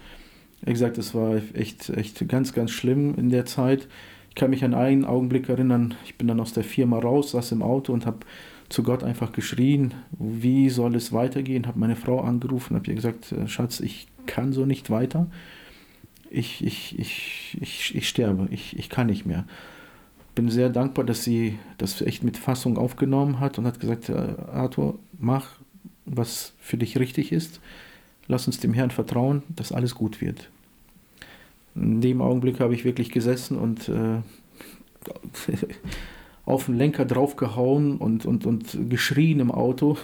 Wie 0.62 0.72
gesagt, 0.72 0.98
es 0.98 1.14
war 1.14 1.40
echt, 1.54 1.88
echt 1.90 2.26
ganz, 2.28 2.52
ganz 2.52 2.70
schlimm 2.70 3.14
in 3.16 3.30
der 3.30 3.46
Zeit. 3.46 3.88
Ich 4.28 4.34
kann 4.34 4.50
mich 4.50 4.64
an 4.64 4.74
einen 4.74 5.04
Augenblick 5.04 5.48
erinnern, 5.48 5.94
ich 6.04 6.16
bin 6.16 6.28
dann 6.28 6.40
aus 6.40 6.52
der 6.52 6.64
Firma 6.64 6.98
raus, 6.98 7.32
saß 7.32 7.52
im 7.52 7.62
Auto 7.62 7.92
und 7.92 8.06
habe 8.06 8.18
zu 8.68 8.82
Gott 8.82 9.02
einfach 9.02 9.32
geschrien, 9.32 9.94
wie 10.18 10.68
soll 10.68 10.94
es 10.94 11.12
weitergehen, 11.12 11.66
habe 11.66 11.78
meine 11.78 11.96
Frau 11.96 12.20
angerufen, 12.20 12.76
habe 12.76 12.86
ihr 12.88 12.94
gesagt, 12.94 13.32
äh, 13.32 13.48
Schatz, 13.48 13.80
ich 13.80 14.08
kann 14.26 14.52
so 14.52 14.66
nicht 14.66 14.90
weiter. 14.90 15.28
Ich, 16.30 16.62
ich, 16.64 16.98
ich, 16.98 17.56
ich, 17.60 17.94
ich 17.94 18.08
sterbe, 18.08 18.48
ich, 18.50 18.78
ich 18.78 18.90
kann 18.90 19.06
nicht 19.06 19.24
mehr. 19.24 19.46
Bin 20.34 20.50
sehr 20.50 20.68
dankbar, 20.68 21.04
dass 21.04 21.24
sie 21.24 21.58
das 21.78 22.02
echt 22.02 22.22
mit 22.22 22.36
Fassung 22.36 22.76
aufgenommen 22.76 23.40
hat 23.40 23.58
und 23.58 23.66
hat 23.66 23.80
gesagt, 23.80 24.10
äh, 24.10 24.34
Arthur, 24.52 24.98
mach, 25.18 25.57
was 26.10 26.52
für 26.60 26.76
dich 26.76 26.98
richtig 26.98 27.32
ist. 27.32 27.60
Lass 28.26 28.46
uns 28.46 28.60
dem 28.60 28.74
Herrn 28.74 28.90
vertrauen, 28.90 29.42
dass 29.48 29.72
alles 29.72 29.94
gut 29.94 30.20
wird. 30.20 30.50
In 31.74 32.00
dem 32.00 32.20
Augenblick 32.20 32.60
habe 32.60 32.74
ich 32.74 32.84
wirklich 32.84 33.10
gesessen 33.10 33.56
und 33.56 33.88
äh, 33.88 34.20
auf 36.44 36.66
den 36.66 36.76
Lenker 36.76 37.04
draufgehauen 37.04 37.98
und, 37.98 38.26
und, 38.26 38.46
und 38.46 38.90
geschrien 38.90 39.40
im 39.40 39.50
Auto. 39.50 39.96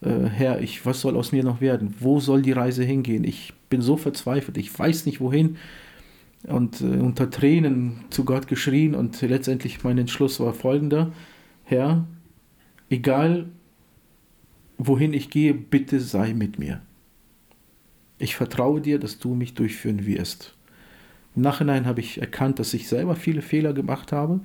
Äh, 0.00 0.26
Herr, 0.26 0.60
ich, 0.60 0.84
was 0.86 1.00
soll 1.00 1.16
aus 1.16 1.32
mir 1.32 1.44
noch 1.44 1.60
werden? 1.60 1.94
Wo 1.98 2.20
soll 2.20 2.42
die 2.42 2.52
Reise 2.52 2.84
hingehen? 2.84 3.24
Ich 3.24 3.52
bin 3.68 3.82
so 3.82 3.96
verzweifelt, 3.96 4.58
ich 4.58 4.76
weiß 4.76 5.06
nicht 5.06 5.20
wohin. 5.20 5.56
Und 6.44 6.80
äh, 6.80 6.84
unter 6.84 7.30
Tränen 7.30 8.04
zu 8.10 8.24
Gott 8.24 8.48
geschrien 8.48 8.94
und 8.94 9.20
letztendlich 9.20 9.84
mein 9.84 9.98
Entschluss 9.98 10.40
war 10.40 10.54
folgender. 10.54 11.12
Herr, 11.64 12.04
egal 12.88 13.46
wohin 14.86 15.12
ich 15.12 15.30
gehe, 15.30 15.52
bitte 15.54 16.00
sei 16.00 16.32
mit 16.32 16.58
mir. 16.58 16.80
Ich 18.18 18.36
vertraue 18.36 18.80
dir, 18.80 18.98
dass 18.98 19.18
du 19.18 19.34
mich 19.34 19.54
durchführen 19.54 20.06
wirst. 20.06 20.54
Im 21.36 21.42
Nachhinein 21.42 21.86
habe 21.86 22.00
ich 22.00 22.20
erkannt, 22.20 22.58
dass 22.58 22.74
ich 22.74 22.88
selber 22.88 23.14
viele 23.14 23.42
Fehler 23.42 23.72
gemacht 23.72 24.10
habe, 24.10 24.40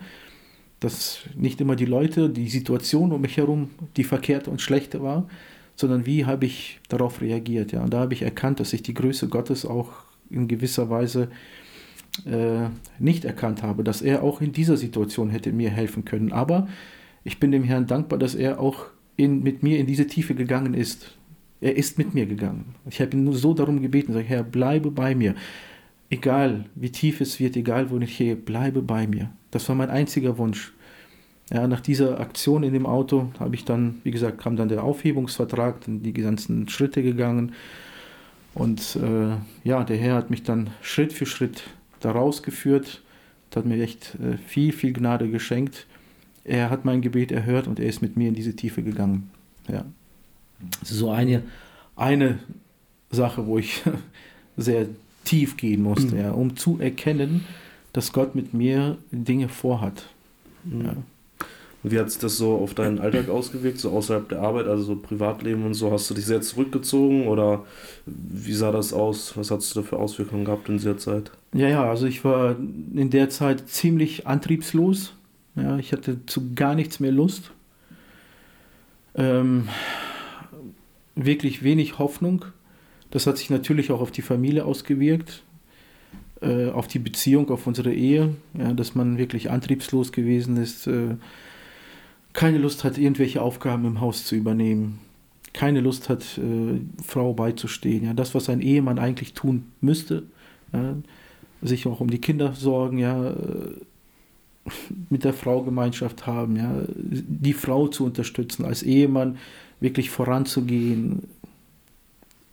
dass 0.80 1.22
nicht 1.36 1.62
immer 1.62 1.76
die 1.76 1.86
Leute, 1.86 2.30
die 2.30 2.50
Situation 2.50 3.12
um 3.12 3.22
mich 3.22 3.38
herum 3.38 3.70
die 3.96 4.04
verkehrte 4.04 4.52
und 4.52 4.62
schlechte 4.62 5.02
war, 5.02 5.28
sondern 5.76 6.06
wie 6.06 6.26
habe 6.26 6.46
ich 6.46 6.80
darauf 6.90 7.22
reagiert. 7.22 7.72
Ja? 7.72 7.84
Und 7.84 7.94
da 7.94 8.02
habe 8.02 8.14
ich 8.14 8.22
erkannt, 8.22 8.60
dass 8.60 8.74
ich 8.74 8.84
die 8.84 8.94
Größe 8.94 9.30
Gottes 9.30 9.66
auch 9.66 9.94
in 10.30 10.48
gewisser 10.48 10.90
Weise 10.90 11.30
äh, 12.26 12.70
nicht 13.00 13.26
erkannt 13.26 13.64
habe, 13.64 13.84
dass 13.84 14.02
er 14.02 14.22
auch 14.24 14.42
in 14.42 14.52
dieser 14.52 14.78
Situation 14.78 15.30
hätte 15.30 15.52
mir 15.52 15.70
helfen 15.70 16.06
können. 16.06 16.32
Aber 16.32 16.68
ich 17.24 17.40
bin 17.40 17.52
dem 17.52 17.64
Herrn 17.64 17.88
dankbar, 17.88 18.20
dass 18.20 18.36
er 18.36 18.60
auch 18.60 18.88
in, 19.18 19.44
mit 19.44 19.64
mir 19.64 19.80
in 19.80 19.88
diese 19.88 20.08
Tiefe 20.08 20.36
gegangen 20.36 20.74
ist. 20.74 21.18
Er 21.62 21.76
ist 21.76 21.98
mit 21.98 22.14
mir 22.14 22.26
gegangen. 22.26 22.76
Ich 22.90 23.00
habe 23.02 23.12
ihn 23.12 23.24
nur 23.24 23.36
so 23.36 23.54
darum 23.54 23.82
gebeten, 23.82 24.14
sage, 24.14 24.26
Herr, 24.26 24.44
bleibe 24.44 24.92
bei 24.92 25.16
mir. 25.16 25.36
Egal 26.10 26.66
wie 26.76 26.92
tief 26.92 27.22
es 27.22 27.40
wird, 27.40 27.56
egal 27.56 27.90
wo 27.90 27.98
ich 27.98 28.18
gehe, 28.18 28.36
bleibe 28.36 28.82
bei 28.82 29.08
mir. 29.08 29.32
Das 29.52 29.68
war 29.70 29.76
mein 29.76 29.90
einziger 29.90 30.38
Wunsch. 30.38 30.74
Ja, 31.52 31.68
nach 31.68 31.82
dieser 31.82 32.20
Aktion 32.20 32.64
in 32.64 32.74
dem 32.74 32.86
Auto 32.86 33.30
habe 33.40 33.56
ich 33.56 33.66
dann, 33.66 34.02
wie 34.04 34.12
gesagt, 34.12 34.40
kam 34.40 34.56
dann 34.56 34.68
der 34.68 34.84
Aufhebungsvertrag, 34.84 35.82
dann 35.86 36.02
die 36.02 36.14
ganzen 36.14 36.68
Schritte 36.70 37.04
gegangen. 37.04 37.54
Und 38.54 38.98
äh, 39.02 39.36
ja, 39.68 39.84
der 39.84 39.98
Herr 39.98 40.16
hat 40.16 40.30
mich 40.30 40.44
dann 40.44 40.72
Schritt 40.82 41.14
für 41.14 41.26
Schritt 41.26 41.64
da 42.00 42.12
rausgeführt, 42.12 43.02
hat 43.56 43.66
mir 43.66 43.82
echt 43.82 44.16
äh, 44.16 44.38
viel, 44.38 44.74
viel 44.74 44.92
Gnade 44.92 45.30
geschenkt 45.30 45.88
er 46.46 46.70
hat 46.70 46.86
mein 46.86 47.02
Gebet 47.02 47.32
erhört 47.32 47.68
und 47.68 47.80
er 47.80 47.88
ist 47.88 48.02
mit 48.02 48.16
mir 48.16 48.30
in 48.30 48.36
diese 48.36 48.56
Tiefe 48.56 48.84
gegangen. 48.84 49.30
Ja. 49.68 49.84
Das 50.80 50.92
ist 50.92 51.00
so 51.00 51.10
eine, 51.10 51.44
eine 51.96 52.40
Sache, 53.12 53.46
wo 53.48 53.58
ich 53.58 53.84
sehr 54.58 54.88
tief 55.26 55.58
gehen 55.58 55.82
musste, 55.84 56.16
mhm. 56.16 56.22
ja, 56.22 56.32
um 56.32 56.56
zu 56.56 56.80
erkennen, 56.80 57.46
dass 57.94 58.14
Gott 58.14 58.36
mit 58.36 58.54
mir 58.54 58.98
Dinge 59.12 59.50
vorhat. 59.50 60.08
Mhm. 60.64 60.86
Ja. 60.86 60.96
Wie 61.88 62.00
hat 62.00 62.10
sich 62.10 62.20
das 62.20 62.38
so 62.38 62.56
auf 62.56 62.74
deinen 62.74 62.98
Alltag 62.98 63.30
ausgewirkt, 63.30 63.80
so 63.80 63.92
außerhalb 63.92 64.28
der 64.30 64.42
Arbeit, 64.42 64.66
also 64.66 64.84
so 64.84 64.96
Privatleben 64.96 65.66
und 65.66 65.76
so? 65.76 65.92
Hast 65.92 66.10
du 66.10 66.16
dich 66.16 66.26
sehr 66.26 66.42
zurückgezogen 66.42 67.28
oder 67.28 67.64
wie 68.08 68.54
sah 68.54 68.72
das 68.72 68.92
aus? 68.92 69.38
Was 69.38 69.52
hast 69.52 69.76
du 69.76 69.82
da 69.82 69.88
für 69.88 69.98
Auswirkungen 69.98 70.46
gehabt 70.46 70.68
in 70.68 70.78
dieser 70.78 70.98
Zeit? 70.98 71.30
Ja, 71.54 71.68
ja, 71.68 71.88
also 71.88 72.08
ich 72.08 72.26
war 72.26 72.56
in 72.96 73.12
der 73.12 73.30
Zeit 73.30 73.70
ziemlich 73.70 74.26
antriebslos. 74.26 75.14
Ja, 75.56 75.78
ich 75.78 75.94
hatte 75.94 76.26
zu 76.26 76.54
gar 76.54 76.76
nichts 76.76 77.00
mehr 77.00 77.12
Lust. 77.12 77.52
Ähm, 79.16 79.70
wirklich 81.16 81.64
wenig 81.64 81.98
Hoffnung. 81.98 82.46
Das 83.12 83.28
hat 83.28 83.38
sich 83.38 83.50
natürlich 83.50 83.92
auch 83.92 84.02
auf 84.02 84.12
die 84.12 84.22
Familie 84.22 84.66
ausgewirkt, 84.66 85.44
äh, 86.42 86.70
auf 86.70 86.88
die 86.88 87.00
Beziehung, 87.00 87.50
auf 87.50 87.66
unsere 87.66 87.94
Ehe, 87.94 88.36
ja, 88.58 88.74
dass 88.74 88.96
man 88.96 89.18
wirklich 89.18 89.50
antriebslos 89.50 90.12
gewesen 90.12 90.58
ist, 90.58 90.88
äh, 90.88 91.16
keine 92.34 92.58
Lust 92.58 92.84
hat, 92.84 92.98
irgendwelche 92.98 93.42
Aufgaben 93.42 93.86
im 93.86 94.02
Haus 94.02 94.26
zu 94.26 94.36
übernehmen, 94.36 95.00
keine 95.54 95.80
Lust 95.80 96.10
hat, 96.10 96.38
äh, 96.38 96.82
Frau 97.02 97.34
beizustehen. 97.34 98.04
Ja, 98.04 98.14
das, 98.14 98.36
was 98.36 98.50
ein 98.50 98.60
Ehemann 98.60 99.00
eigentlich 99.00 99.34
tun 99.34 99.72
müsste, 99.80 100.24
ja, 100.74 100.96
sich 101.62 101.88
auch 101.88 102.02
um 102.02 102.10
die 102.10 102.20
Kinder 102.20 102.52
sorgen, 102.52 102.98
ja, 102.98 103.32
äh, 103.32 103.36
mit 105.10 105.24
der 105.24 105.34
Frau 105.34 105.62
Gemeinschaft 105.62 106.26
haben, 106.26 106.56
ja, 106.56 106.84
die 106.96 107.54
Frau 107.54 107.88
zu 107.88 108.06
unterstützen, 108.06 108.66
als 108.66 108.84
Ehemann 108.84 109.38
wirklich 109.80 110.10
voranzugehen, 110.10 111.24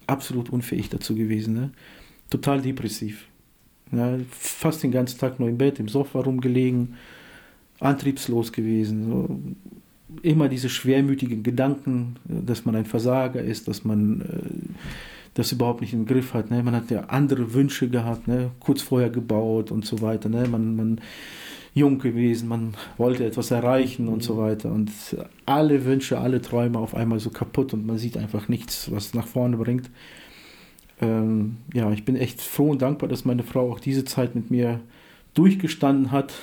absolut 0.07 0.51
unfähig 0.51 0.91
dazu 0.91 1.15
gewesen. 1.15 1.55
Ne? 1.55 1.71
Total 2.31 2.61
depressiv. 2.61 3.27
Ja, 3.93 4.19
fast 4.31 4.83
den 4.83 4.91
ganzen 4.91 5.19
Tag 5.19 5.39
nur 5.39 5.49
im 5.49 5.59
Bett, 5.59 5.79
im 5.79 5.89
Sofa 5.89 6.21
rumgelegen, 6.21 6.95
antriebslos 7.81 8.53
gewesen. 8.53 9.07
So. 9.07 9.41
Immer 10.23 10.49
diese 10.49 10.69
schwermütigen 10.69 11.43
Gedanken, 11.43 12.17
dass 12.25 12.65
man 12.65 12.77
ein 12.77 12.85
Versager 12.85 13.43
ist, 13.43 13.69
dass 13.69 13.85
man 13.85 14.21
äh, 14.21 14.75
das 15.35 15.53
überhaupt 15.53 15.81
nicht 15.81 15.95
im 15.95 16.07
Griff 16.07 16.35
hat. 16.35 16.51
Ne? 16.51 16.63
Man 16.63 16.75
hat 16.75 16.91
ja 16.91 17.05
andere 17.05 17.55
Wünsche 17.55 17.89
gehabt, 17.89 18.29
ne? 18.29 18.51
kurz 18.61 18.83
vorher 18.83 19.11
gebaut 19.11 19.71
und 19.71 19.85
so 19.85 20.01
weiter. 20.03 20.29
Ne? 20.29 20.47
Man, 20.49 20.77
man 20.77 21.01
jung 21.75 21.99
gewesen, 21.99 22.49
man 22.49 22.75
wollte 22.99 23.25
etwas 23.25 23.51
erreichen 23.51 24.09
und 24.09 24.23
so 24.23 24.37
weiter. 24.37 24.71
Und 24.71 24.91
alle 25.47 25.85
Wünsche, 25.85 26.19
alle 26.19 26.43
Träume 26.43 26.79
auf 26.79 26.95
einmal 26.95 27.19
so 27.19 27.31
kaputt 27.31 27.73
und 27.73 27.87
man 27.87 27.99
sieht 27.99 28.17
einfach 28.17 28.49
nichts, 28.49 28.91
was 28.91 29.15
nach 29.15 29.27
vorne 29.27 29.57
bringt. 29.57 29.91
Ähm, 31.01 31.57
ja, 31.73 31.91
ich 31.93 32.05
bin 32.05 32.17
echt 32.17 32.41
froh 32.41 32.71
und 32.71 32.83
dankbar, 32.83 33.09
dass 33.09 33.25
meine 33.25 33.43
Frau 33.43 33.73
auch 33.73 33.81
diese 33.81 34.05
Zeit 34.05 34.35
mit 34.35 34.51
mir 34.51 34.81
durchgestanden 35.35 36.13
hat 36.13 36.35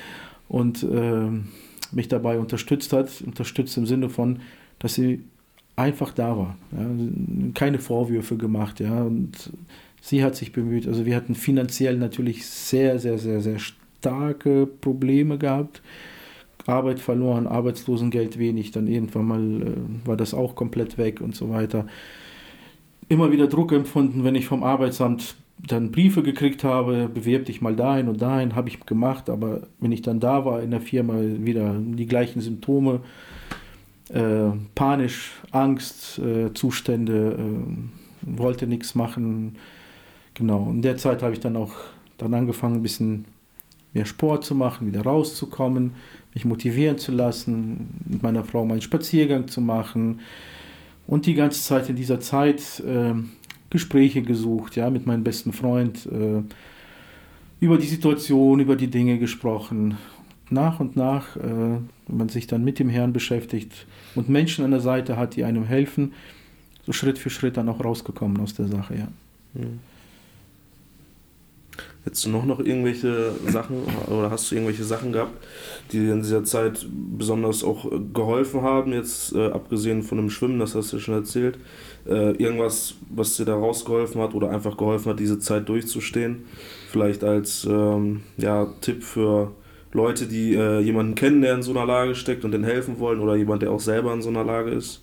und 0.48 0.82
äh, 0.82 1.30
mich 1.92 2.08
dabei 2.08 2.38
unterstützt 2.38 2.92
hat. 2.94 3.22
Unterstützt 3.24 3.76
im 3.76 3.86
Sinne 3.86 4.08
von, 4.08 4.40
dass 4.78 4.94
sie 4.94 5.22
einfach 5.76 6.12
da 6.12 6.36
war. 6.36 6.56
Ja, 6.72 6.86
keine 7.54 7.78
Vorwürfe 7.78 8.36
gemacht, 8.36 8.80
ja. 8.80 9.02
Und 9.02 9.52
sie 10.00 10.24
hat 10.24 10.34
sich 10.34 10.52
bemüht. 10.52 10.88
Also 10.88 11.04
wir 11.04 11.14
hatten 11.14 11.34
finanziell 11.34 11.96
natürlich 11.98 12.46
sehr, 12.46 12.98
sehr, 12.98 13.18
sehr, 13.18 13.40
sehr 13.40 13.58
starke 13.98 14.66
Probleme 14.66 15.38
gehabt. 15.38 15.82
Arbeit 16.66 17.00
verloren, 17.00 17.46
Arbeitslosengeld 17.46 18.38
wenig, 18.38 18.72
dann 18.72 18.88
irgendwann 18.88 19.24
mal 19.24 19.62
äh, 19.62 20.06
war 20.06 20.16
das 20.16 20.34
auch 20.34 20.54
komplett 20.54 20.98
weg 20.98 21.20
und 21.20 21.34
so 21.34 21.48
weiter. 21.48 21.86
Immer 23.08 23.32
wieder 23.32 23.46
Druck 23.46 23.72
empfunden, 23.72 24.22
wenn 24.22 24.34
ich 24.34 24.46
vom 24.46 24.62
Arbeitsamt 24.62 25.36
dann 25.66 25.90
Briefe 25.90 26.22
gekriegt 26.22 26.62
habe, 26.62 27.08
bewirb 27.12 27.46
dich 27.46 27.60
mal 27.60 27.74
dahin 27.74 28.08
und 28.08 28.20
dahin, 28.22 28.54
habe 28.54 28.68
ich 28.68 28.80
gemacht, 28.80 29.28
aber 29.28 29.62
wenn 29.80 29.92
ich 29.92 30.02
dann 30.02 30.20
da 30.20 30.44
war 30.44 30.62
in 30.62 30.70
der 30.70 30.80
Firma, 30.80 31.14
wieder 31.20 31.74
die 31.80 32.06
gleichen 32.06 32.40
Symptome, 32.40 33.00
äh, 34.10 34.50
panisch, 34.74 35.32
Angst, 35.50 36.18
äh, 36.18 36.52
Zustände, 36.54 37.38
äh, 37.38 38.38
wollte 38.38 38.66
nichts 38.66 38.94
machen. 38.94 39.56
Genau, 40.34 40.70
in 40.70 40.82
der 40.82 40.96
Zeit 40.96 41.22
habe 41.22 41.32
ich 41.32 41.40
dann 41.40 41.56
auch 41.56 41.72
dann 42.18 42.34
angefangen, 42.34 42.76
ein 42.76 42.82
bisschen 42.82 43.24
mehr 43.94 44.04
Sport 44.04 44.44
zu 44.44 44.54
machen, 44.54 44.86
wieder 44.86 45.02
rauszukommen, 45.02 45.92
mich 46.34 46.44
motivieren 46.44 46.98
zu 46.98 47.12
lassen, 47.12 47.88
mit 48.06 48.22
meiner 48.22 48.44
Frau 48.44 48.64
meinen 48.64 48.80
Spaziergang 48.80 49.48
zu 49.48 49.60
machen 49.60 50.20
und 51.06 51.26
die 51.26 51.34
ganze 51.34 51.62
Zeit 51.62 51.88
in 51.88 51.96
dieser 51.96 52.20
Zeit 52.20 52.80
äh, 52.80 53.14
Gespräche 53.70 54.22
gesucht, 54.22 54.76
ja, 54.76 54.90
mit 54.90 55.06
meinem 55.06 55.24
besten 55.24 55.52
Freund, 55.52 56.06
äh, 56.06 56.42
über 57.60 57.78
die 57.78 57.86
Situation, 57.86 58.60
über 58.60 58.76
die 58.76 58.88
Dinge 58.88 59.18
gesprochen. 59.18 59.96
Nach 60.50 60.80
und 60.80 60.96
nach, 60.96 61.36
äh, 61.36 61.40
wenn 61.40 62.16
man 62.16 62.28
sich 62.28 62.46
dann 62.46 62.64
mit 62.64 62.78
dem 62.78 62.88
Herrn 62.88 63.12
beschäftigt 63.12 63.86
und 64.14 64.28
Menschen 64.28 64.64
an 64.64 64.70
der 64.70 64.80
Seite 64.80 65.16
hat, 65.16 65.36
die 65.36 65.44
einem 65.44 65.64
helfen, 65.64 66.12
so 66.86 66.92
Schritt 66.92 67.18
für 67.18 67.30
Schritt 67.30 67.56
dann 67.56 67.68
auch 67.68 67.84
rausgekommen 67.84 68.40
aus 68.40 68.54
der 68.54 68.68
Sache, 68.68 68.96
ja. 68.96 69.08
Mhm. 69.54 69.80
Hättest 72.08 72.24
du 72.24 72.30
noch, 72.30 72.46
noch 72.46 72.60
irgendwelche 72.60 73.32
Sachen 73.48 73.82
oder 74.06 74.30
hast 74.30 74.50
du 74.50 74.54
irgendwelche 74.54 74.82
Sachen 74.82 75.12
gehabt, 75.12 75.44
die 75.92 75.98
dir 75.98 76.14
in 76.14 76.22
dieser 76.22 76.42
Zeit 76.42 76.86
besonders 76.90 77.62
auch 77.62 77.84
äh, 77.84 77.98
geholfen 78.14 78.62
haben, 78.62 78.94
jetzt 78.94 79.34
äh, 79.34 79.48
abgesehen 79.48 80.02
von 80.02 80.16
dem 80.16 80.30
Schwimmen, 80.30 80.58
das 80.58 80.74
hast 80.74 80.90
du 80.90 80.96
ja 80.96 81.02
schon 81.02 81.12
erzählt, 81.12 81.58
äh, 82.08 82.30
irgendwas, 82.42 82.94
was 83.10 83.36
dir 83.36 83.44
da 83.44 83.56
rausgeholfen 83.56 84.22
hat 84.22 84.32
oder 84.32 84.48
einfach 84.48 84.78
geholfen 84.78 85.10
hat, 85.10 85.20
diese 85.20 85.38
Zeit 85.38 85.68
durchzustehen? 85.68 86.46
Vielleicht 86.88 87.24
als 87.24 87.68
ähm, 87.70 88.22
ja, 88.38 88.72
Tipp 88.80 89.02
für 89.02 89.52
Leute, 89.92 90.24
die 90.28 90.54
äh, 90.54 90.80
jemanden 90.80 91.14
kennen, 91.14 91.42
der 91.42 91.56
in 91.56 91.62
so 91.62 91.72
einer 91.72 91.84
Lage 91.84 92.14
steckt 92.14 92.42
und 92.42 92.52
denen 92.52 92.64
helfen 92.64 93.00
wollen 93.00 93.20
oder 93.20 93.36
jemand, 93.36 93.60
der 93.60 93.70
auch 93.70 93.80
selber 93.80 94.14
in 94.14 94.22
so 94.22 94.30
einer 94.30 94.44
Lage 94.44 94.70
ist? 94.70 95.02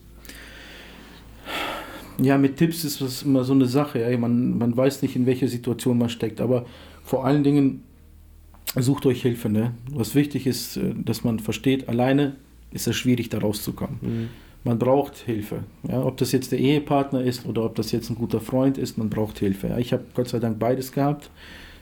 Ja, 2.19 2.39
mit 2.39 2.57
Tipps 2.57 2.83
ist 2.83 2.99
das 3.01 3.21
immer 3.21 3.43
so 3.43 3.53
eine 3.53 3.67
Sache. 3.67 3.99
Ja. 3.99 4.17
Man, 4.17 4.57
man 4.57 4.75
weiß 4.75 5.03
nicht, 5.03 5.15
in 5.15 5.27
welcher 5.27 5.47
Situation 5.47 5.99
man 5.99 6.09
steckt, 6.09 6.41
aber 6.41 6.65
vor 7.05 7.25
allen 7.25 7.43
Dingen 7.43 7.83
sucht 8.75 9.05
euch 9.05 9.21
Hilfe. 9.21 9.47
Ne? 9.49 9.71
Was 9.91 10.15
wichtig 10.15 10.47
ist, 10.47 10.77
äh, 10.77 10.93
dass 10.95 11.23
man 11.23 11.39
versteht, 11.39 11.87
alleine 11.87 12.35
ist 12.71 12.87
es 12.87 12.95
schwierig, 12.95 13.29
da 13.29 13.37
rauszukommen. 13.37 13.99
Mhm. 14.01 14.29
Man 14.63 14.79
braucht 14.79 15.17
Hilfe. 15.17 15.63
Ja? 15.87 16.03
Ob 16.03 16.17
das 16.17 16.31
jetzt 16.31 16.51
der 16.51 16.59
Ehepartner 16.59 17.21
ist 17.21 17.45
oder 17.45 17.63
ob 17.63 17.75
das 17.75 17.91
jetzt 17.91 18.09
ein 18.09 18.15
guter 18.15 18.41
Freund 18.41 18.77
ist, 18.77 18.97
man 18.97 19.09
braucht 19.09 19.39
Hilfe. 19.39 19.67
Ja? 19.67 19.77
Ich 19.77 19.93
habe 19.93 20.03
Gott 20.15 20.27
sei 20.27 20.39
Dank 20.39 20.59
beides 20.59 20.91
gehabt. 20.91 21.29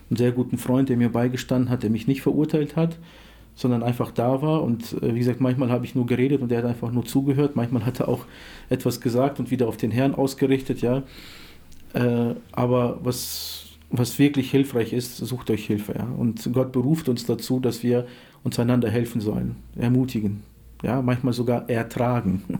Einen 0.09 0.17
sehr 0.17 0.33
guten 0.33 0.57
Freund, 0.57 0.89
der 0.89 0.97
mir 0.97 1.09
beigestanden 1.09 1.69
hat, 1.69 1.81
der 1.81 1.89
mich 1.89 2.07
nicht 2.07 2.21
verurteilt 2.21 2.75
hat 2.75 2.99
sondern 3.55 3.83
einfach 3.83 4.09
da 4.09 4.41
war. 4.41 4.63
Und 4.63 4.93
äh, 5.03 5.13
wie 5.13 5.19
gesagt, 5.19 5.39
manchmal 5.39 5.69
habe 5.69 5.85
ich 5.85 5.93
nur 5.93 6.07
geredet 6.07 6.41
und 6.41 6.51
er 6.51 6.59
hat 6.59 6.65
einfach 6.65 6.91
nur 6.91 7.05
zugehört. 7.05 7.55
Manchmal 7.55 7.85
hat 7.85 7.99
er 7.99 8.07
auch 8.07 8.25
etwas 8.69 8.99
gesagt 8.99 9.39
und 9.39 9.51
wieder 9.51 9.67
auf 9.67 9.77
den 9.77 9.91
Herrn 9.91 10.15
ausgerichtet, 10.15 10.81
ja. 10.81 11.03
Äh, 11.93 12.33
aber 12.51 12.99
was, 13.03 13.72
was 13.95 14.17
wirklich 14.17 14.49
hilfreich 14.49 14.91
ist, 14.91 15.17
sucht 15.17 15.51
euch 15.51 15.65
Hilfe, 15.65 15.93
ja. 15.97 16.05
Und 16.05 16.49
Gott 16.51 16.71
beruft 16.71 17.09
uns 17.09 17.25
dazu, 17.25 17.59
dass 17.59 17.83
wir 17.83 18.07
uns 18.43 18.59
einander 18.59 18.89
helfen 18.89 19.21
sollen, 19.21 19.55
ermutigen, 19.75 20.41
ja, 20.81 21.01
manchmal 21.01 21.33
sogar 21.33 21.69
ertragen. 21.69 22.43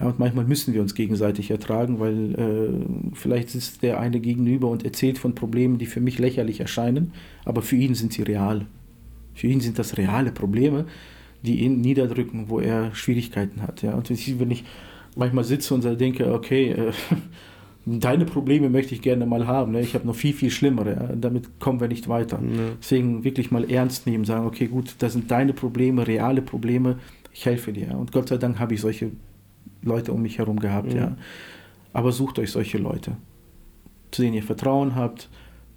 Ja, 0.00 0.06
und 0.06 0.18
manchmal 0.18 0.46
müssen 0.46 0.72
wir 0.72 0.80
uns 0.80 0.94
gegenseitig 0.94 1.50
ertragen, 1.50 2.00
weil 2.00 2.34
äh, 2.34 3.14
vielleicht 3.14 3.50
sitzt 3.50 3.82
der 3.82 4.00
eine 4.00 4.18
gegenüber 4.18 4.70
und 4.70 4.82
erzählt 4.82 5.18
von 5.18 5.34
Problemen, 5.34 5.76
die 5.76 5.84
für 5.84 6.00
mich 6.00 6.18
lächerlich 6.18 6.60
erscheinen, 6.60 7.12
aber 7.44 7.60
für 7.60 7.76
ihn 7.76 7.94
sind 7.94 8.14
sie 8.14 8.22
real. 8.22 8.64
Für 9.34 9.48
ihn 9.48 9.60
sind 9.60 9.78
das 9.78 9.98
reale 9.98 10.32
Probleme, 10.32 10.86
die 11.42 11.60
ihn 11.60 11.82
niederdrücken, 11.82 12.48
wo 12.48 12.60
er 12.60 12.94
Schwierigkeiten 12.94 13.60
hat. 13.60 13.82
Ja? 13.82 13.92
Und 13.92 14.08
wenn 14.08 14.50
ich 14.50 14.64
manchmal 15.16 15.44
sitze 15.44 15.74
und 15.74 15.84
denke, 16.00 16.32
okay, 16.32 16.70
äh, 16.70 16.92
deine 17.86 18.24
Probleme 18.24 18.68
möchte 18.68 18.94
ich 18.94 19.02
gerne 19.02 19.26
mal 19.26 19.46
haben. 19.46 19.72
Ne? 19.72 19.80
Ich 19.80 19.94
habe 19.94 20.06
noch 20.06 20.14
viel, 20.14 20.32
viel 20.32 20.50
schlimmere. 20.50 20.90
Ja? 20.90 21.16
Damit 21.16 21.60
kommen 21.60 21.80
wir 21.80 21.88
nicht 21.88 22.08
weiter. 22.08 22.40
Ja. 22.42 22.72
Deswegen 22.80 23.24
wirklich 23.24 23.50
mal 23.50 23.70
ernst 23.70 24.06
nehmen, 24.06 24.24
sagen, 24.24 24.46
okay, 24.46 24.66
gut, 24.66 24.96
das 24.98 25.12
sind 25.12 25.30
deine 25.30 25.52
Probleme, 25.52 26.06
reale 26.06 26.42
Probleme, 26.42 26.98
ich 27.32 27.46
helfe 27.46 27.72
dir. 27.72 27.96
Und 27.96 28.12
Gott 28.12 28.28
sei 28.28 28.36
Dank 28.36 28.58
habe 28.58 28.74
ich 28.74 28.80
solche 28.80 29.12
Leute 29.82 30.12
um 30.12 30.22
mich 30.22 30.38
herum 30.38 30.58
gehabt. 30.60 30.92
Ja. 30.92 31.16
Aber 31.92 32.12
sucht 32.12 32.38
euch 32.38 32.50
solche 32.50 32.78
Leute, 32.78 33.16
zu 34.10 34.22
denen 34.22 34.34
ihr 34.34 34.42
Vertrauen 34.42 34.94
habt, 34.94 35.28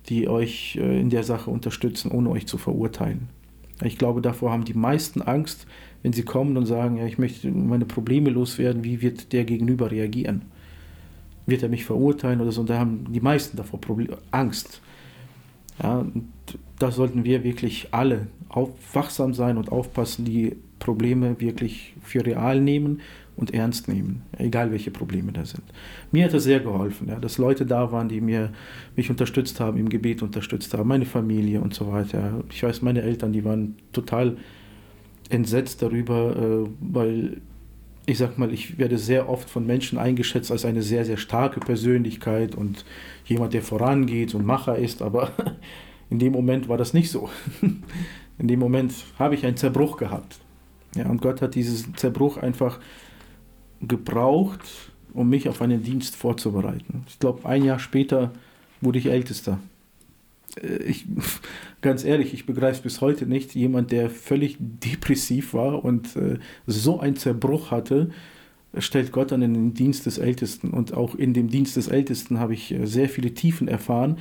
die 0.09 0.27
euch 0.27 0.77
äh, 0.81 0.99
in 0.99 1.09
der 1.09 1.23
Sache 1.23 1.49
unterstützen, 1.49 2.11
ohne 2.11 2.29
euch 2.29 2.47
zu 2.47 2.57
verurteilen. 2.57 3.29
Ich 3.81 3.97
glaube, 3.97 4.21
davor 4.21 4.51
haben 4.51 4.65
die 4.65 4.73
meisten 4.73 5.21
Angst, 5.21 5.65
wenn 6.03 6.13
sie 6.13 6.23
kommen 6.23 6.57
und 6.57 6.65
sagen, 6.65 6.97
ja, 6.97 7.05
ich 7.05 7.17
möchte 7.17 7.49
meine 7.49 7.85
Probleme 7.85 8.29
loswerden, 8.29 8.83
wie 8.83 9.01
wird 9.01 9.33
der 9.33 9.45
Gegenüber 9.45 9.89
reagieren? 9.89 10.43
Wird 11.45 11.63
er 11.63 11.69
mich 11.69 11.85
verurteilen 11.85 12.41
oder 12.41 12.51
so? 12.51 12.61
Und 12.61 12.69
da 12.69 12.79
haben 12.79 13.11
die 13.11 13.19
meisten 13.19 13.57
davor 13.57 13.81
Problem, 13.81 14.09
Angst. 14.31 14.81
Ja, 15.81 16.05
da 16.79 16.91
sollten 16.91 17.23
wir 17.23 17.43
wirklich 17.43 17.87
alle 17.91 18.27
wachsam 18.93 19.33
sein 19.33 19.57
und 19.57 19.71
aufpassen, 19.71 20.25
die 20.25 20.55
Probleme 20.79 21.39
wirklich 21.39 21.95
für 22.01 22.25
real 22.25 22.59
nehmen 22.59 23.01
und 23.35 23.53
ernst 23.53 23.87
nehmen, 23.87 24.21
egal 24.37 24.71
welche 24.71 24.91
Probleme 24.91 25.31
da 25.31 25.45
sind. 25.45 25.63
Mir 26.11 26.25
hat 26.25 26.33
das 26.33 26.43
sehr 26.43 26.59
geholfen, 26.59 27.07
ja, 27.07 27.19
dass 27.19 27.37
Leute 27.37 27.65
da 27.65 27.91
waren, 27.91 28.09
die 28.09 28.21
mir, 28.21 28.51
mich 28.95 29.09
unterstützt 29.09 29.59
haben, 29.59 29.77
im 29.77 29.89
Gebet 29.89 30.21
unterstützt 30.21 30.73
haben, 30.73 30.87
meine 30.87 31.05
Familie 31.05 31.61
und 31.61 31.73
so 31.73 31.91
weiter. 31.91 32.43
Ich 32.51 32.61
weiß, 32.61 32.81
meine 32.81 33.01
Eltern, 33.01 33.33
die 33.33 33.43
waren 33.43 33.75
total 33.91 34.37
entsetzt 35.29 35.81
darüber, 35.81 36.35
äh, 36.35 36.69
weil 36.79 37.41
ich 38.05 38.17
sag 38.17 38.37
mal, 38.37 38.53
ich 38.53 38.77
werde 38.77 38.97
sehr 38.97 39.29
oft 39.29 39.49
von 39.49 39.65
Menschen 39.65 39.97
eingeschätzt 39.97 40.51
als 40.51 40.65
eine 40.65 40.81
sehr, 40.81 41.05
sehr 41.05 41.17
starke 41.17 41.59
Persönlichkeit 41.59 42.55
und 42.55 42.85
jemand, 43.25 43.53
der 43.53 43.61
vorangeht 43.61 44.35
und 44.35 44.45
Macher 44.45 44.77
ist, 44.77 45.01
aber 45.01 45.31
In 46.13 46.19
dem 46.19 46.33
Moment 46.33 46.69
war 46.69 46.77
das 46.77 46.93
nicht 46.93 47.09
so. 47.09 47.27
In 48.37 48.47
dem 48.47 48.59
Moment 48.59 48.93
habe 49.17 49.33
ich 49.33 49.47
einen 49.47 49.57
Zerbruch 49.57 49.97
gehabt. 49.97 50.37
Ja, 50.95 51.09
und 51.09 51.23
Gott 51.23 51.41
hat 51.41 51.55
diesen 51.55 51.97
Zerbruch 51.97 52.37
einfach 52.37 52.79
gebraucht, 53.81 54.59
um 55.15 55.29
mich 55.29 55.49
auf 55.49 55.59
einen 55.59 55.81
Dienst 55.81 56.15
vorzubereiten. 56.15 57.03
Ich 57.07 57.17
glaube, 57.17 57.49
ein 57.49 57.63
Jahr 57.63 57.79
später 57.79 58.31
wurde 58.79 58.99
ich 58.99 59.07
Ältester. 59.07 59.57
Äh, 60.61 60.83
ich, 60.83 61.05
ganz 61.81 62.03
ehrlich, 62.03 62.33
ich 62.33 62.45
begreife 62.45 62.77
es 62.77 62.81
bis 62.81 63.01
heute 63.01 63.25
nicht. 63.25 63.55
Jemand, 63.55 63.91
der 63.91 64.09
völlig 64.09 64.57
depressiv 64.59 65.53
war 65.53 65.83
und 65.83 66.15
äh, 66.15 66.39
so 66.65 66.99
einen 66.99 67.15
Zerbruch 67.15 67.71
hatte, 67.71 68.11
stellt 68.77 69.11
Gott 69.11 69.31
an 69.31 69.41
den 69.41 69.73
Dienst 69.73 70.05
des 70.05 70.17
Ältesten. 70.17 70.71
Und 70.71 70.93
auch 70.93 71.15
in 71.15 71.33
dem 71.33 71.49
Dienst 71.49 71.75
des 71.75 71.87
Ältesten 71.87 72.39
habe 72.39 72.53
ich 72.53 72.71
äh, 72.71 72.85
sehr 72.85 73.09
viele 73.09 73.33
Tiefen 73.33 73.67
erfahren. 73.67 74.17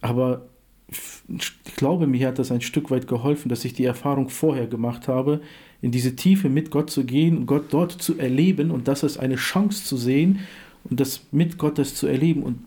Aber 0.00 0.48
ich 0.88 1.74
glaube, 1.76 2.06
mir 2.06 2.28
hat 2.28 2.38
das 2.38 2.52
ein 2.52 2.60
Stück 2.60 2.90
weit 2.90 3.08
geholfen, 3.08 3.48
dass 3.48 3.64
ich 3.64 3.72
die 3.72 3.84
Erfahrung 3.84 4.28
vorher 4.28 4.68
gemacht 4.68 5.08
habe, 5.08 5.40
in 5.82 5.90
diese 5.90 6.14
Tiefe 6.14 6.48
mit 6.48 6.70
Gott 6.70 6.90
zu 6.90 7.04
gehen, 7.04 7.46
Gott 7.46 7.66
dort 7.70 7.90
zu 7.90 8.18
erleben 8.18 8.70
und 8.70 8.86
das 8.86 9.02
als 9.02 9.18
eine 9.18 9.34
Chance 9.36 9.84
zu 9.84 9.96
sehen 9.96 10.40
und 10.84 11.00
das 11.00 11.26
mit 11.32 11.58
Gott 11.58 11.84
zu 11.84 12.06
erleben. 12.06 12.42
Und 12.42 12.60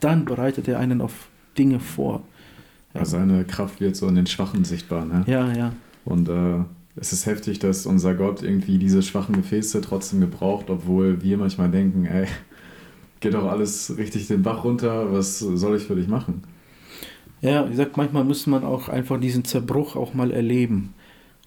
dann 0.00 0.24
bereitet 0.26 0.68
er 0.68 0.78
einen 0.78 1.00
auf 1.00 1.28
Dinge 1.56 1.80
vor. 1.80 2.22
Ja. 2.94 3.04
Seine 3.04 3.44
Kraft 3.44 3.80
wird 3.80 3.96
so 3.96 4.06
in 4.08 4.14
den 4.14 4.26
Schwachen 4.26 4.64
sichtbar. 4.64 5.04
Ne? 5.04 5.24
Ja, 5.26 5.52
ja. 5.52 5.72
Und 6.04 6.28
äh, 6.28 6.64
es 6.96 7.12
ist 7.12 7.26
heftig, 7.26 7.58
dass 7.58 7.86
unser 7.86 8.14
Gott 8.14 8.42
irgendwie 8.42 8.78
diese 8.78 9.02
schwachen 9.02 9.34
Gefäße 9.34 9.80
trotzdem 9.80 10.20
gebraucht, 10.20 10.68
obwohl 10.68 11.22
wir 11.22 11.38
manchmal 11.38 11.70
denken, 11.70 12.04
ey, 12.04 12.26
geht 13.20 13.34
doch 13.34 13.46
alles 13.46 13.96
richtig 13.96 14.26
den 14.26 14.42
Bach 14.42 14.64
runter, 14.64 15.12
was 15.12 15.38
soll 15.38 15.76
ich 15.76 15.84
für 15.84 15.96
dich 15.96 16.08
machen? 16.08 16.42
Ja, 17.40 17.66
wie 17.66 17.70
gesagt, 17.70 17.96
manchmal 17.96 18.24
muss 18.24 18.46
man 18.46 18.62
auch 18.62 18.88
einfach 18.88 19.18
diesen 19.18 19.44
Zerbruch 19.44 19.96
auch 19.96 20.14
mal 20.14 20.30
erleben 20.30 20.94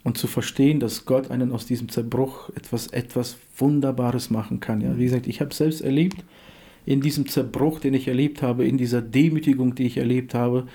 und 0.03 0.17
zu 0.17 0.27
verstehen, 0.27 0.79
dass 0.79 1.05
Gott 1.05 1.31
einen 1.31 1.51
aus 1.51 1.65
diesem 1.65 1.89
Zerbruch 1.89 2.49
etwas, 2.49 2.87
etwas 2.87 3.37
Wunderbares 3.57 4.29
machen 4.29 4.59
kann. 4.59 4.81
Ja, 4.81 4.97
wie 4.97 5.05
gesagt, 5.05 5.25
ich 5.27 5.41
habe 5.41 5.53
selbst 5.53 5.81
erlebt, 5.81 6.23
in 6.85 7.01
diesem 7.01 7.27
Zerbruch, 7.27 7.79
den 7.79 7.93
ich 7.93 8.07
erlebt 8.07 8.41
habe, 8.41 8.67
in 8.67 8.77
dieser 8.77 9.01
Demütigung, 9.01 9.73
die 9.73 9.85
ich 9.85 9.97
erlebt 9.97 10.33
habe, 10.33 10.67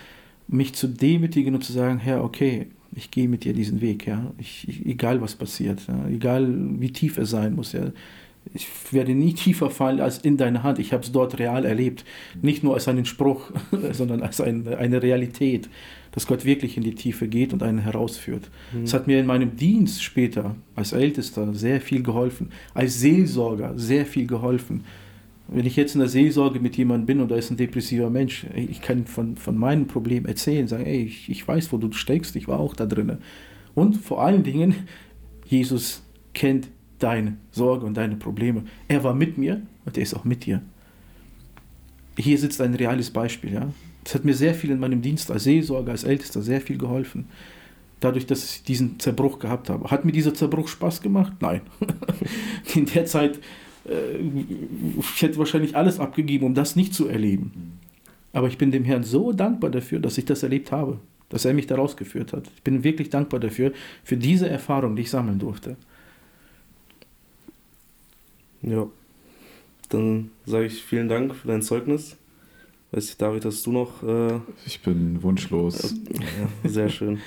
mich 0.50 0.74
zu 0.74 0.88
demütigen 0.88 1.54
und 1.54 1.62
zu 1.62 1.72
sagen, 1.72 1.98
Herr, 1.98 2.24
okay, 2.24 2.66
ich 2.94 3.10
gehe 3.10 3.28
mit 3.28 3.44
dir 3.44 3.52
diesen 3.52 3.80
Weg, 3.80 4.06
ja. 4.06 4.32
Ich, 4.38 4.68
ich, 4.68 4.84
egal 4.84 5.20
was 5.20 5.36
passiert, 5.36 5.80
ja. 5.86 6.08
egal 6.08 6.52
wie 6.80 6.92
tief 6.92 7.18
er 7.18 7.26
sein 7.26 7.54
muss, 7.54 7.72
ja. 7.72 7.92
Ich 8.54 8.66
werde 8.90 9.14
nie 9.14 9.34
tiefer 9.34 9.68
fallen 9.68 10.00
als 10.00 10.18
in 10.18 10.38
deine 10.38 10.62
Hand. 10.62 10.78
Ich 10.78 10.94
habe 10.94 11.04
es 11.04 11.12
dort 11.12 11.38
real 11.38 11.66
erlebt. 11.66 12.06
Nicht 12.40 12.64
nur 12.64 12.72
als 12.72 12.88
einen 12.88 13.04
Spruch, 13.04 13.52
sondern 13.92 14.22
als 14.22 14.40
ein, 14.40 14.66
eine 14.66 15.02
Realität, 15.02 15.68
dass 16.12 16.26
Gott 16.26 16.46
wirklich 16.46 16.78
in 16.78 16.82
die 16.82 16.94
Tiefe 16.94 17.28
geht 17.28 17.52
und 17.52 17.62
einen 17.62 17.78
herausführt. 17.78 18.50
Mhm. 18.72 18.84
Es 18.84 18.92
mhm. 18.92 18.96
hat 18.96 19.06
mir 19.06 19.20
in 19.20 19.26
meinem 19.26 19.56
Dienst 19.56 20.02
später 20.02 20.56
als 20.74 20.92
Ältester 20.92 21.52
sehr 21.52 21.82
viel 21.82 22.02
geholfen. 22.02 22.50
Als 22.72 22.98
Seelsorger 22.98 23.78
sehr 23.78 24.06
viel 24.06 24.26
geholfen 24.26 24.84
wenn 25.52 25.66
ich 25.66 25.76
jetzt 25.76 25.94
in 25.94 26.00
der 26.00 26.08
Seelsorge 26.08 26.60
mit 26.60 26.76
jemandem 26.76 27.06
bin 27.06 27.20
und 27.20 27.30
da 27.30 27.36
ist 27.36 27.50
ein 27.50 27.56
depressiver 27.56 28.08
Mensch, 28.08 28.46
ich 28.54 28.80
kann 28.80 29.06
von, 29.06 29.36
von 29.36 29.58
meinem 29.58 29.86
Problem 29.86 30.26
erzählen, 30.26 30.68
sagen, 30.68 30.86
ey, 30.86 31.02
ich, 31.02 31.28
ich 31.28 31.46
weiß, 31.46 31.72
wo 31.72 31.76
du 31.76 31.90
steckst, 31.92 32.36
ich 32.36 32.46
war 32.46 32.60
auch 32.60 32.74
da 32.74 32.86
drin. 32.86 33.18
Und 33.74 33.96
vor 33.96 34.22
allen 34.22 34.44
Dingen, 34.44 34.74
Jesus 35.46 36.02
kennt 36.34 36.68
deine 37.00 37.36
Sorge 37.50 37.84
und 37.86 37.96
deine 37.96 38.16
Probleme. 38.16 38.64
Er 38.86 39.02
war 39.02 39.14
mit 39.14 39.38
mir 39.38 39.62
und 39.84 39.96
er 39.96 40.02
ist 40.02 40.14
auch 40.14 40.24
mit 40.24 40.46
dir. 40.46 40.62
Hier 42.16 42.38
sitzt 42.38 42.60
ein 42.60 42.74
reales 42.74 43.10
Beispiel. 43.10 43.52
Ja? 43.52 43.72
Das 44.04 44.14
hat 44.14 44.24
mir 44.24 44.34
sehr 44.34 44.54
viel 44.54 44.70
in 44.70 44.78
meinem 44.78 45.02
Dienst 45.02 45.30
als 45.30 45.44
Seelsorger, 45.44 45.92
als 45.92 46.04
Ältester 46.04 46.42
sehr 46.42 46.60
viel 46.60 46.78
geholfen. 46.78 47.26
Dadurch, 47.98 48.26
dass 48.26 48.56
ich 48.56 48.62
diesen 48.62 48.98
Zerbruch 48.98 49.38
gehabt 49.38 49.68
habe. 49.68 49.90
Hat 49.90 50.04
mir 50.04 50.12
dieser 50.12 50.32
Zerbruch 50.32 50.68
Spaß 50.68 51.02
gemacht? 51.02 51.32
Nein. 51.40 51.62
in 52.74 52.86
der 52.86 53.06
Zeit 53.06 53.40
ich 53.84 55.22
hätte 55.22 55.38
wahrscheinlich 55.38 55.76
alles 55.76 56.00
abgegeben, 56.00 56.46
um 56.46 56.54
das 56.54 56.76
nicht 56.76 56.94
zu 56.94 57.08
erleben. 57.08 57.78
Aber 58.32 58.46
ich 58.46 58.58
bin 58.58 58.70
dem 58.70 58.84
Herrn 58.84 59.04
so 59.04 59.32
dankbar 59.32 59.70
dafür, 59.70 59.98
dass 59.98 60.18
ich 60.18 60.24
das 60.24 60.42
erlebt 60.42 60.70
habe, 60.70 61.00
dass 61.30 61.44
er 61.44 61.54
mich 61.54 61.66
da 61.66 61.76
rausgeführt 61.76 62.32
hat. 62.32 62.48
Ich 62.54 62.62
bin 62.62 62.84
wirklich 62.84 63.10
dankbar 63.10 63.40
dafür, 63.40 63.72
für 64.04 64.16
diese 64.16 64.48
Erfahrung, 64.48 64.96
die 64.96 65.02
ich 65.02 65.10
sammeln 65.10 65.38
durfte. 65.38 65.76
Ja, 68.62 68.86
dann 69.88 70.30
sage 70.44 70.66
ich 70.66 70.84
vielen 70.84 71.08
Dank 71.08 71.34
für 71.34 71.48
dein 71.48 71.62
Zeugnis. 71.62 72.16
Weiß 72.92 73.08
ich, 73.08 73.16
David, 73.16 73.44
hast 73.44 73.64
du 73.66 73.72
noch. 73.72 74.02
Äh 74.02 74.40
ich 74.66 74.80
bin 74.82 75.22
wunschlos. 75.22 75.94
Ja, 76.12 76.68
sehr 76.68 76.88
schön. 76.90 77.20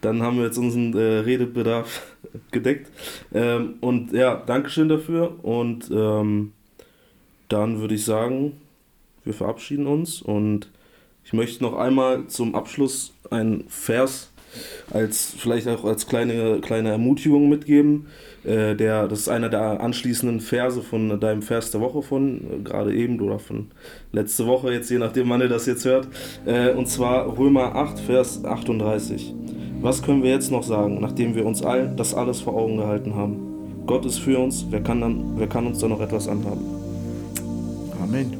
Dann 0.00 0.22
haben 0.22 0.38
wir 0.38 0.46
jetzt 0.46 0.56
unseren 0.56 0.94
äh, 0.94 1.18
Redebedarf 1.18 2.16
gedeckt. 2.50 2.90
Ähm, 3.34 3.74
und 3.80 4.12
ja, 4.12 4.36
Dankeschön 4.36 4.88
dafür. 4.88 5.44
Und 5.44 5.90
ähm, 5.92 6.52
dann 7.48 7.80
würde 7.80 7.96
ich 7.96 8.04
sagen, 8.04 8.52
wir 9.24 9.34
verabschieden 9.34 9.86
uns. 9.86 10.22
Und 10.22 10.70
ich 11.24 11.34
möchte 11.34 11.62
noch 11.62 11.74
einmal 11.74 12.26
zum 12.28 12.54
Abschluss 12.54 13.12
einen 13.30 13.68
Vers 13.68 14.29
als 14.92 15.34
vielleicht 15.36 15.68
auch 15.68 15.84
als 15.84 16.06
kleine, 16.06 16.60
kleine 16.60 16.90
Ermutigung 16.90 17.48
mitgeben. 17.48 18.06
Äh, 18.44 18.74
der, 18.74 19.08
das 19.08 19.20
ist 19.20 19.28
einer 19.28 19.48
der 19.48 19.80
anschließenden 19.80 20.40
Verse 20.40 20.82
von 20.82 21.20
deinem 21.20 21.42
Vers 21.42 21.70
der 21.70 21.80
Woche 21.80 22.02
von 22.02 22.40
äh, 22.40 22.62
gerade 22.62 22.94
eben 22.94 23.20
oder 23.20 23.38
von 23.38 23.70
letzte 24.12 24.46
Woche, 24.46 24.72
jetzt 24.72 24.90
je 24.90 24.98
nachdem, 24.98 25.28
wann 25.28 25.40
ihr 25.40 25.48
das 25.48 25.66
jetzt 25.66 25.84
hört. 25.84 26.08
Äh, 26.46 26.70
und 26.70 26.88
zwar 26.88 27.38
Römer 27.38 27.74
8, 27.74 28.00
Vers 28.00 28.44
38. 28.44 29.34
Was 29.80 30.02
können 30.02 30.22
wir 30.22 30.30
jetzt 30.30 30.50
noch 30.50 30.62
sagen, 30.62 31.00
nachdem 31.00 31.34
wir 31.34 31.46
uns 31.46 31.62
all 31.62 31.94
das 31.96 32.14
alles 32.14 32.40
vor 32.40 32.54
Augen 32.54 32.76
gehalten 32.78 33.14
haben? 33.14 33.84
Gott 33.86 34.04
ist 34.04 34.18
für 34.18 34.38
uns, 34.38 34.66
wer 34.70 34.82
kann, 34.82 35.00
dann, 35.00 35.38
wer 35.38 35.46
kann 35.46 35.66
uns 35.66 35.78
da 35.78 35.88
noch 35.88 36.00
etwas 36.00 36.28
anhaben? 36.28 36.64
Amen. 38.02 38.39